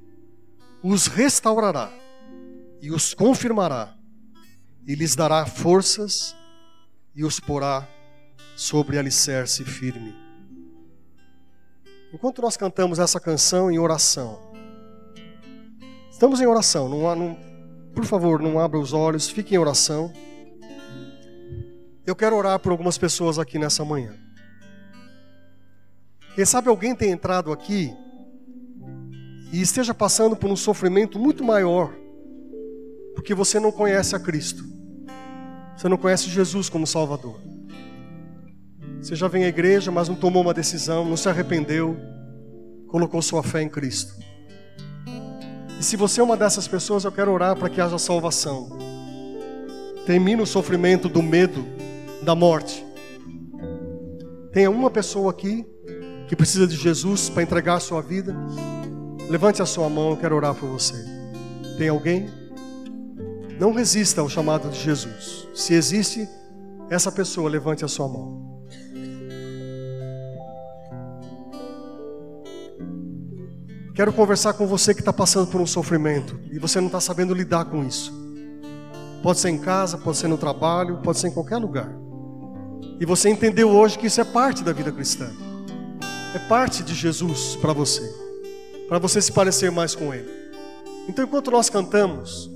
os 0.82 1.06
restaurará 1.06 1.90
e 2.80 2.90
os 2.90 3.14
confirmará, 3.14 3.96
e 4.86 4.94
lhes 4.94 5.16
dará 5.16 5.44
forças 5.46 6.36
e 7.14 7.24
os 7.24 7.40
porá 7.40 7.88
sobre 8.56 8.98
alicerce 8.98 9.64
firme. 9.64 10.14
Enquanto 12.12 12.42
nós 12.42 12.56
cantamos 12.56 12.98
essa 12.98 13.20
canção 13.20 13.70
em 13.70 13.78
oração, 13.78 14.46
Estamos 16.16 16.40
em 16.40 16.46
oração. 16.46 16.88
Não, 16.88 17.14
não, 17.14 17.38
por 17.94 18.06
favor, 18.06 18.40
não 18.40 18.58
abra 18.58 18.80
os 18.80 18.94
olhos, 18.94 19.28
fique 19.28 19.54
em 19.54 19.58
oração. 19.58 20.10
Eu 22.06 22.16
quero 22.16 22.34
orar 22.34 22.58
por 22.58 22.72
algumas 22.72 22.96
pessoas 22.96 23.38
aqui 23.38 23.58
nessa 23.58 23.84
manhã. 23.84 24.14
Quem 26.34 26.46
sabe 26.46 26.70
alguém 26.70 26.94
tem 26.94 27.10
entrado 27.10 27.52
aqui 27.52 27.94
e 29.52 29.60
esteja 29.60 29.92
passando 29.92 30.34
por 30.34 30.50
um 30.50 30.56
sofrimento 30.56 31.18
muito 31.18 31.44
maior, 31.44 31.92
porque 33.14 33.34
você 33.34 33.60
não 33.60 33.70
conhece 33.70 34.16
a 34.16 34.18
Cristo, 34.18 34.64
você 35.76 35.86
não 35.86 35.98
conhece 35.98 36.30
Jesus 36.30 36.70
como 36.70 36.86
Salvador. 36.86 37.38
Você 39.06 39.14
já 39.14 39.28
vem 39.28 39.44
à 39.44 39.48
igreja, 39.48 39.92
mas 39.92 40.08
não 40.08 40.16
tomou 40.16 40.42
uma 40.42 40.52
decisão, 40.52 41.04
não 41.04 41.16
se 41.16 41.28
arrependeu, 41.28 41.96
colocou 42.88 43.22
sua 43.22 43.40
fé 43.40 43.62
em 43.62 43.68
Cristo. 43.68 44.12
E 45.78 45.84
se 45.84 45.96
você 45.96 46.20
é 46.20 46.24
uma 46.24 46.36
dessas 46.36 46.66
pessoas, 46.66 47.04
eu 47.04 47.12
quero 47.12 47.30
orar 47.30 47.56
para 47.56 47.70
que 47.70 47.80
haja 47.80 47.98
salvação. 47.98 48.68
Termine 50.06 50.42
o 50.42 50.46
sofrimento 50.46 51.08
do 51.08 51.22
medo 51.22 51.64
da 52.24 52.34
morte. 52.34 52.84
Tenha 54.52 54.68
uma 54.72 54.90
pessoa 54.90 55.30
aqui 55.30 55.64
que 56.26 56.34
precisa 56.34 56.66
de 56.66 56.74
Jesus 56.74 57.28
para 57.28 57.44
entregar 57.44 57.76
a 57.76 57.80
sua 57.80 58.02
vida. 58.02 58.34
Levante 59.30 59.62
a 59.62 59.66
sua 59.66 59.88
mão, 59.88 60.10
eu 60.10 60.16
quero 60.16 60.34
orar 60.34 60.52
por 60.52 60.68
você. 60.68 60.96
Tem 61.78 61.88
alguém? 61.88 62.28
Não 63.60 63.72
resista 63.72 64.20
ao 64.20 64.28
chamado 64.28 64.68
de 64.68 64.80
Jesus. 64.80 65.46
Se 65.54 65.74
existe 65.74 66.28
essa 66.90 67.12
pessoa, 67.12 67.48
levante 67.48 67.84
a 67.84 67.88
sua 67.88 68.08
mão. 68.08 68.55
Quero 73.96 74.12
conversar 74.12 74.52
com 74.52 74.66
você 74.66 74.92
que 74.92 75.00
está 75.00 75.10
passando 75.10 75.46
por 75.46 75.58
um 75.58 75.66
sofrimento 75.66 76.38
e 76.52 76.58
você 76.58 76.78
não 76.80 76.88
está 76.88 77.00
sabendo 77.00 77.32
lidar 77.32 77.64
com 77.64 77.82
isso. 77.82 78.12
Pode 79.22 79.38
ser 79.38 79.48
em 79.48 79.56
casa, 79.56 79.96
pode 79.96 80.18
ser 80.18 80.28
no 80.28 80.36
trabalho, 80.36 80.98
pode 80.98 81.18
ser 81.18 81.28
em 81.28 81.30
qualquer 81.30 81.56
lugar. 81.56 81.90
E 83.00 83.06
você 83.06 83.30
entendeu 83.30 83.70
hoje 83.70 83.98
que 83.98 84.06
isso 84.06 84.20
é 84.20 84.24
parte 84.24 84.62
da 84.62 84.74
vida 84.74 84.92
cristã. 84.92 85.30
É 86.34 86.38
parte 86.40 86.82
de 86.82 86.94
Jesus 86.94 87.56
para 87.56 87.72
você. 87.72 88.02
Para 88.86 88.98
você 88.98 89.22
se 89.22 89.32
parecer 89.32 89.70
mais 89.70 89.94
com 89.94 90.12
Ele. 90.12 90.28
Então, 91.08 91.24
enquanto 91.24 91.50
nós 91.50 91.70
cantamos, 91.70 92.50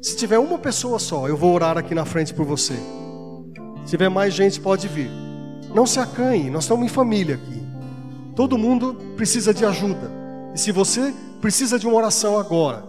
se 0.00 0.16
tiver 0.16 0.38
uma 0.38 0.56
pessoa 0.56 0.98
só, 0.98 1.28
eu 1.28 1.36
vou 1.36 1.52
orar 1.52 1.76
aqui 1.76 1.94
na 1.94 2.06
frente 2.06 2.32
por 2.32 2.46
você. 2.46 2.76
Se 3.84 3.90
tiver 3.90 4.08
mais 4.08 4.32
gente, 4.32 4.58
pode 4.58 4.88
vir. 4.88 5.10
Não 5.74 5.84
se 5.84 6.00
acanhe, 6.00 6.48
nós 6.48 6.64
estamos 6.64 6.86
em 6.86 6.88
família 6.88 7.34
aqui. 7.34 7.62
Todo 8.34 8.56
mundo 8.56 8.94
precisa 9.18 9.52
de 9.52 9.66
ajuda. 9.66 10.17
E 10.58 10.60
se 10.60 10.72
você 10.72 11.14
precisa 11.40 11.78
de 11.78 11.86
uma 11.86 11.94
oração 11.94 12.36
agora, 12.36 12.82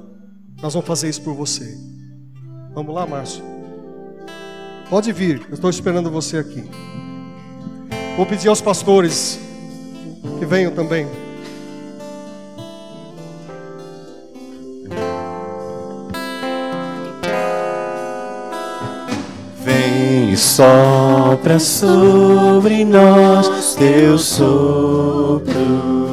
nós 0.60 0.74
vamos 0.74 0.88
fazer 0.88 1.08
isso 1.08 1.22
por 1.22 1.36
você. 1.36 1.78
Vamos 2.74 2.96
lá, 2.96 3.06
Márcio? 3.06 3.44
Pode 4.90 5.12
vir, 5.12 5.46
eu 5.48 5.54
estou 5.54 5.70
esperando 5.70 6.10
você 6.10 6.40
aqui. 6.40 6.68
Vou 8.18 8.26
pedir 8.26 8.48
aos 8.48 8.60
pastores 8.60 9.40
que 10.40 10.46
venham 10.48 10.72
também. 10.72 11.08
Vem 19.64 20.34
e 20.34 20.38
sopra 20.38 21.60
sobre 21.60 22.84
nós 22.84 23.76
teu 23.76 24.18
sopro. 24.18 26.09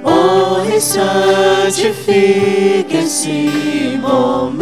honre 0.04 0.76
e 0.76 0.80
santifique 0.80 2.06
esse 2.96 3.98
momento 4.00 4.61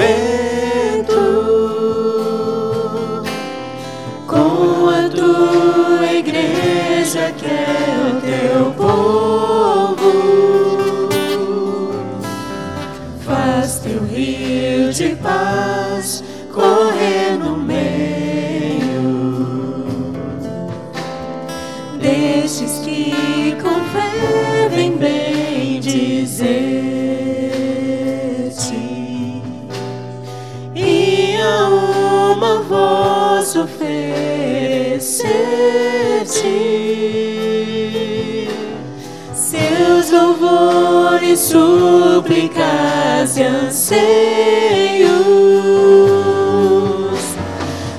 e 43.41 43.43
anseios. 43.43 45.11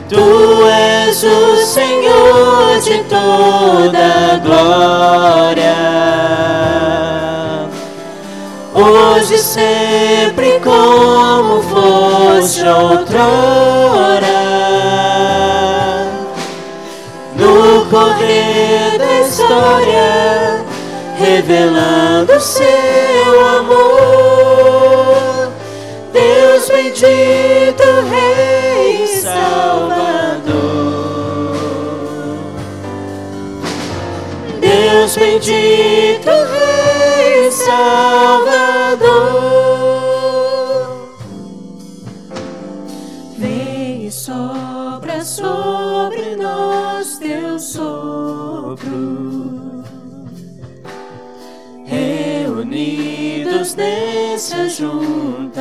Tu 0.08 0.68
és 0.68 1.24
o 1.24 1.56
Senhor 1.66 2.80
de 2.80 3.04
toda 3.06 4.40
glória. 4.44 5.76
Hoje 8.74 9.38
sempre 9.40 10.60
como 10.60 11.62
foste 11.64 12.68
outrora. 12.68 13.32
No 17.36 17.86
correr 17.90 18.98
da 19.00 19.22
história, 19.22 20.64
revelando 21.18 22.40
seu 22.40 23.48
amor. 23.58 24.31
Salvador. 29.22 30.42
Deus 34.60 35.16
bendito, 35.16 36.30
Rei 36.30 37.52
Salvador. 37.52 39.02
Vem 43.38 44.08
e 44.08 44.12
sopra 44.12 45.24
sobre 45.24 46.36
nós 46.36 47.20
teu 47.20 47.60
sopro. 47.60 48.82
Reunidos 51.86 53.76
nesse 53.76 54.56
ajuntamento, 54.56 55.52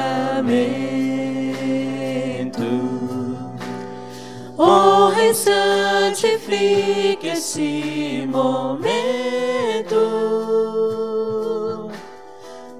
honra 4.61 5.25
e 5.25 5.35
santifique 5.35 7.29
esse 7.29 8.29
momento 8.31 9.95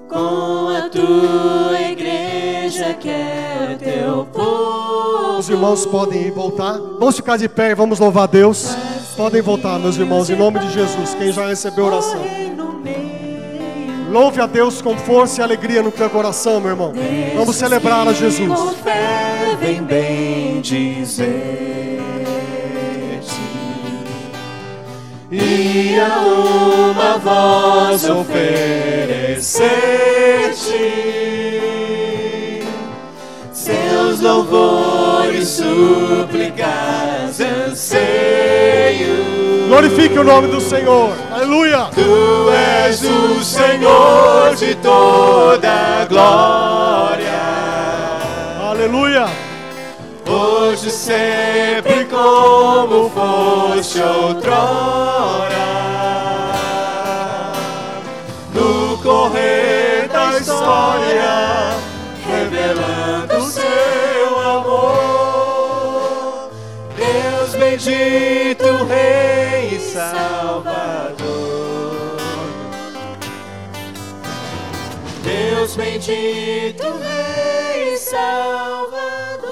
com 0.07 0.69
a 0.69 0.89
tua 0.89 1.81
igreja 1.81 2.93
que 2.93 3.09
é 3.09 3.77
teu 3.79 4.25
povo. 4.25 5.39
Os 5.39 5.49
irmãos 5.49 5.85
podem 5.87 6.27
ir 6.27 6.31
voltar. 6.31 6.77
Vamos 6.99 7.15
ficar 7.15 7.37
de 7.37 7.49
pé 7.49 7.71
e 7.71 7.75
vamos 7.75 7.97
louvar 7.99 8.25
a 8.25 8.27
Deus. 8.27 8.75
Podem 9.17 9.41
voltar, 9.41 9.79
meus 9.79 9.97
irmãos, 9.97 10.29
em 10.29 10.35
nome 10.35 10.59
de 10.59 10.69
Jesus. 10.71 11.15
Quem 11.15 11.31
já 11.31 11.47
recebeu 11.47 11.85
oração. 11.85 12.50
Louve 14.11 14.41
a 14.41 14.45
Deus 14.45 14.81
com 14.81 14.97
força 14.97 15.39
e 15.39 15.43
alegria 15.43 15.81
no 15.81 15.89
teu 15.89 16.09
coração, 16.09 16.59
meu 16.59 16.71
irmão. 16.71 16.93
Vamos 17.33 17.55
celebrar 17.55 18.05
a 18.05 18.11
Jesus. 18.11 18.59
Com 18.59 18.71
fé 18.71 19.55
vem 19.57 19.81
bem 19.81 20.59
dizer-te 20.59 21.31
e 25.31 25.97
a 25.97 26.19
uma 26.19 27.17
voz 27.19 28.09
oferecer-te 28.09 29.61
seus 33.53 34.19
louvores, 34.19 35.47
súplicas, 35.47 37.39
anseios. 37.39 39.21
Glorifique 39.69 40.19
o 40.19 40.23
nome 40.25 40.49
do 40.49 40.59
Senhor. 40.59 41.13
Aleluia. 41.41 41.89
Tu 41.95 42.51
és 42.85 43.01
o 43.01 43.43
Senhor 43.43 44.55
de 44.55 44.75
toda 44.75 46.05
glória. 46.07 47.41
Aleluia. 48.69 49.25
Hoje 50.29 50.91
sempre 50.91 52.05
como 52.05 53.09
foste 53.09 53.99
outrora. 54.03 54.51
No 58.53 58.99
correr 58.99 60.09
da 60.09 60.37
história, 60.37 61.75
revelando 62.23 63.41
seu 63.49 64.39
amor. 64.47 64.91
Deus 66.95 67.55
bendito, 67.55 68.85
Rei 68.87 69.75
e 69.75 69.79
Salvador. 69.79 70.50
Deus 75.71 75.75
bendito, 75.75 76.83
Rei 76.83 77.95
Salvador. 77.95 79.51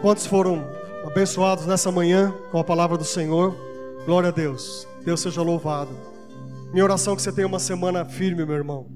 Quantos 0.00 0.26
foram 0.26 0.64
abençoados 1.04 1.66
nessa 1.66 1.90
manhã 1.90 2.32
com 2.50 2.58
a 2.58 2.64
palavra 2.64 2.96
do 2.96 3.04
Senhor? 3.04 3.56
Glória 4.04 4.28
a 4.28 4.32
Deus. 4.32 4.86
Deus 5.04 5.20
seja 5.20 5.42
louvado. 5.42 5.90
Minha 6.72 6.84
oração 6.84 7.14
é 7.14 7.16
que 7.16 7.22
você 7.22 7.32
tenha 7.32 7.46
uma 7.46 7.58
semana 7.58 8.04
firme, 8.04 8.44
meu 8.44 8.56
irmão. 8.56 8.86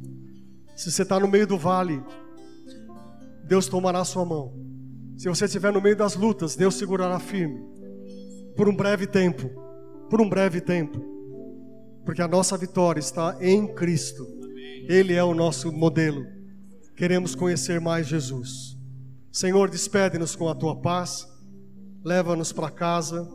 Se 0.76 0.90
você 0.90 1.02
está 1.02 1.18
no 1.18 1.26
meio 1.26 1.46
do 1.46 1.58
vale, 1.58 2.02
Deus 3.44 3.66
tomará 3.66 4.00
a 4.00 4.04
sua 4.04 4.24
mão. 4.24 4.52
Se 5.16 5.28
você 5.28 5.46
estiver 5.46 5.72
no 5.72 5.80
meio 5.80 5.96
das 5.96 6.14
lutas, 6.14 6.54
Deus 6.54 6.76
segurará 6.76 7.18
firme. 7.18 7.60
Por 8.56 8.68
um 8.68 8.76
breve 8.76 9.06
tempo. 9.06 9.50
Por 10.08 10.20
um 10.20 10.28
breve 10.28 10.60
tempo. 10.60 11.15
Porque 12.06 12.22
a 12.22 12.28
nossa 12.28 12.56
vitória 12.56 13.00
está 13.00 13.36
em 13.40 13.66
Cristo. 13.74 14.24
Ele 14.88 15.12
é 15.12 15.24
o 15.24 15.34
nosso 15.34 15.72
modelo. 15.72 16.24
Queremos 16.94 17.34
conhecer 17.34 17.80
mais 17.80 18.06
Jesus. 18.06 18.78
Senhor, 19.32 19.68
despede-nos 19.68 20.36
com 20.36 20.48
a 20.48 20.54
tua 20.54 20.80
paz, 20.80 21.26
leva-nos 22.04 22.52
para 22.52 22.70
casa, 22.70 23.28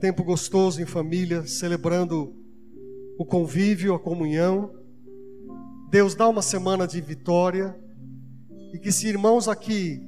tempo 0.00 0.24
gostoso 0.24 0.82
em 0.82 0.84
família, 0.84 1.46
celebrando 1.46 2.34
o 3.16 3.24
convívio, 3.24 3.94
a 3.94 3.98
comunhão. 3.98 4.74
Deus, 5.88 6.16
dá 6.16 6.28
uma 6.28 6.42
semana 6.42 6.84
de 6.84 7.00
vitória 7.00 7.78
e 8.74 8.78
que 8.78 8.90
se 8.90 9.06
irmãos 9.06 9.46
aqui 9.46 10.02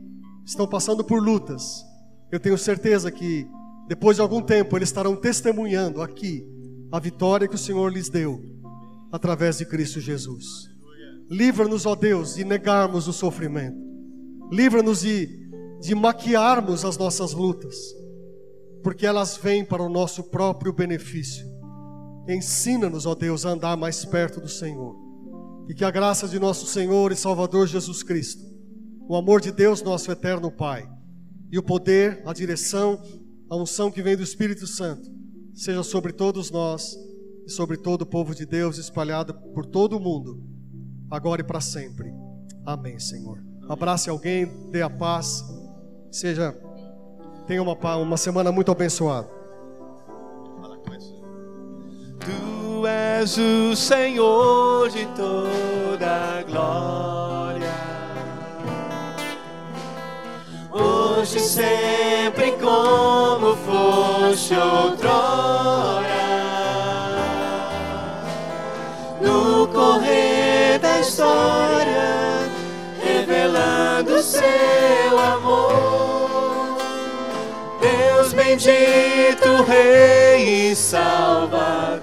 estão 0.45 0.67
passando 0.67 1.05
por 1.05 1.23
lutas, 1.23 1.85
eu 2.33 2.41
tenho 2.41 2.59
certeza 2.59 3.13
que 3.13 3.47
depois 3.87 4.17
de 4.17 4.23
algum 4.23 4.43
tempo 4.43 4.77
eles 4.77 4.89
estarão 4.89 5.15
testemunhando 5.15 6.03
aqui 6.03 6.58
a 6.91 6.99
vitória 6.99 7.49
que 7.49 7.55
o 7.55 7.59
Senhor 7.59 7.93
lhes 7.93 8.09
deu 8.09 8.43
através 9.13 9.59
de 9.59 9.67
Cristo 9.67 10.01
Jesus. 10.01 10.69
Livra-nos, 11.31 11.85
ó 11.85 11.95
Deus, 11.95 12.35
de 12.35 12.45
negarmos 12.45 13.07
o 13.07 13.13
sofrimento. 13.13 13.79
Livra-nos 14.51 15.01
de, 15.01 15.29
de 15.81 15.95
maquiarmos 15.95 16.85
as 16.85 16.97
nossas 16.97 17.33
lutas, 17.33 17.77
porque 18.83 19.07
elas 19.07 19.37
vêm 19.37 19.65
para 19.65 19.83
o 19.83 19.91
nosso 19.91 20.25
próprio 20.25 20.73
benefício. 20.73 21.47
Ensina-nos, 22.27 23.05
ó 23.05 23.15
Deus, 23.15 23.45
a 23.45 23.51
andar 23.51 23.77
mais 23.77 24.05
perto 24.05 24.41
do 24.41 24.49
Senhor. 24.49 24.97
E 25.69 25.75
que 25.75 25.85
a 25.85 25.91
graça 25.91 26.27
de 26.27 26.39
nosso 26.39 26.67
Senhor 26.67 27.13
e 27.13 27.17
Salvador 27.17 27.67
Jesus 27.67 28.03
Cristo, 28.03 28.43
o 29.07 29.15
amor 29.15 29.41
de 29.41 29.53
Deus, 29.53 29.83
nosso 29.83 30.11
eterno 30.11 30.51
Pai, 30.51 30.89
e 31.51 31.59
o 31.59 31.63
poder, 31.63 32.23
a 32.27 32.33
direção, 32.33 33.03
a 33.51 33.57
unção 33.57 33.91
que 33.91 34.03
vem 34.03 34.17
do 34.17 34.23
Espírito 34.23 34.67
Santo, 34.67 35.18
seja 35.59 35.83
sobre 35.83 36.13
todos 36.13 36.53
nós 36.53 36.97
e 37.45 37.51
sobre 37.51 37.77
todo 37.77 38.03
o 38.03 38.07
povo 38.07 38.33
de 38.33 38.47
Deus 38.47 38.79
espalhado 38.79 39.35
por 39.35 39.67
todo 39.67 39.97
o 39.97 40.01
mundo, 40.01 40.41
agora 41.11 41.41
e 41.41 41.45
para 41.45 41.61
sempre. 41.61 42.15
Amém, 42.65 42.99
Senhor. 43.01 43.43
Abrace 43.69 44.09
alguém, 44.09 44.47
dê 44.71 44.83
a 44.83 44.89
paz. 44.89 45.45
Seja, 46.13 46.57
tenha 47.47 47.61
uma, 47.61 47.97
uma 47.97 48.17
semana 48.17 48.53
muito 48.53 48.71
abençoada. 48.71 49.29
Tu 52.21 52.87
és 52.87 53.37
o 53.37 53.75
Senhor 53.75 54.89
de 54.91 55.07
toda 55.07 56.43
glória. 56.45 57.48
Hoje 60.81 61.41
sempre 61.41 62.53
como 62.53 63.57
foste 63.57 64.55
outrora. 64.55 66.09
No 69.21 69.67
correr 69.69 70.79
da 70.79 71.01
história 71.01 72.49
revelando 73.03 74.23
seu 74.23 75.19
amor. 75.19 76.79
Deus 77.81 78.33
bendito, 78.33 79.65
Rei 79.67 80.71
e 80.71 80.77
Salvador. 80.77 81.99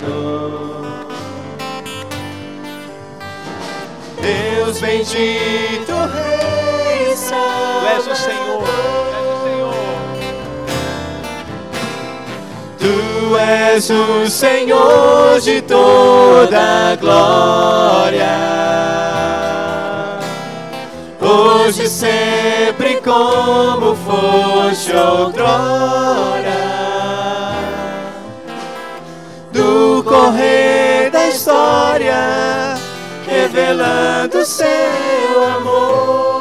Deus 4.22 4.80
bendito. 4.82 5.75
Tu 7.36 7.88
és 7.88 8.08
o 8.08 8.16
Senhor. 8.16 8.64
Tu 12.80 13.38
és 13.38 13.90
o 13.90 14.30
Senhor 14.30 15.42
de 15.42 15.62
toda 15.62 16.96
glória 17.00 18.56
hoje 21.66 21.90
sempre 21.90 23.02
como 23.02 23.96
foste 23.96 24.96
outrora. 24.96 25.66
Do 29.52 30.04
correr 30.04 31.10
da 31.12 31.28
história, 31.28 32.76
revelando 33.28 34.46
seu 34.46 35.44
amor. 35.58 36.35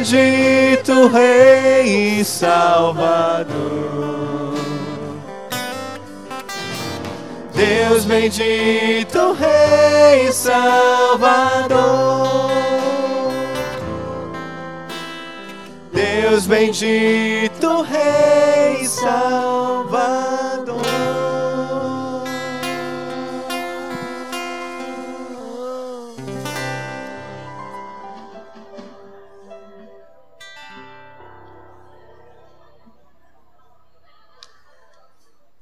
Bendito, 0.00 1.08
Rei 1.08 2.20
e 2.20 2.24
Salvador. 2.24 3.50
Deus 7.54 8.06
bendito, 8.06 9.32
Rei 9.34 10.28
e 10.28 10.32
Salvador. 10.32 11.80
Deus 15.92 16.46
bendito, 16.46 17.82
Rei 17.82 18.80
e 18.80 18.86
Salvador. 18.88 20.49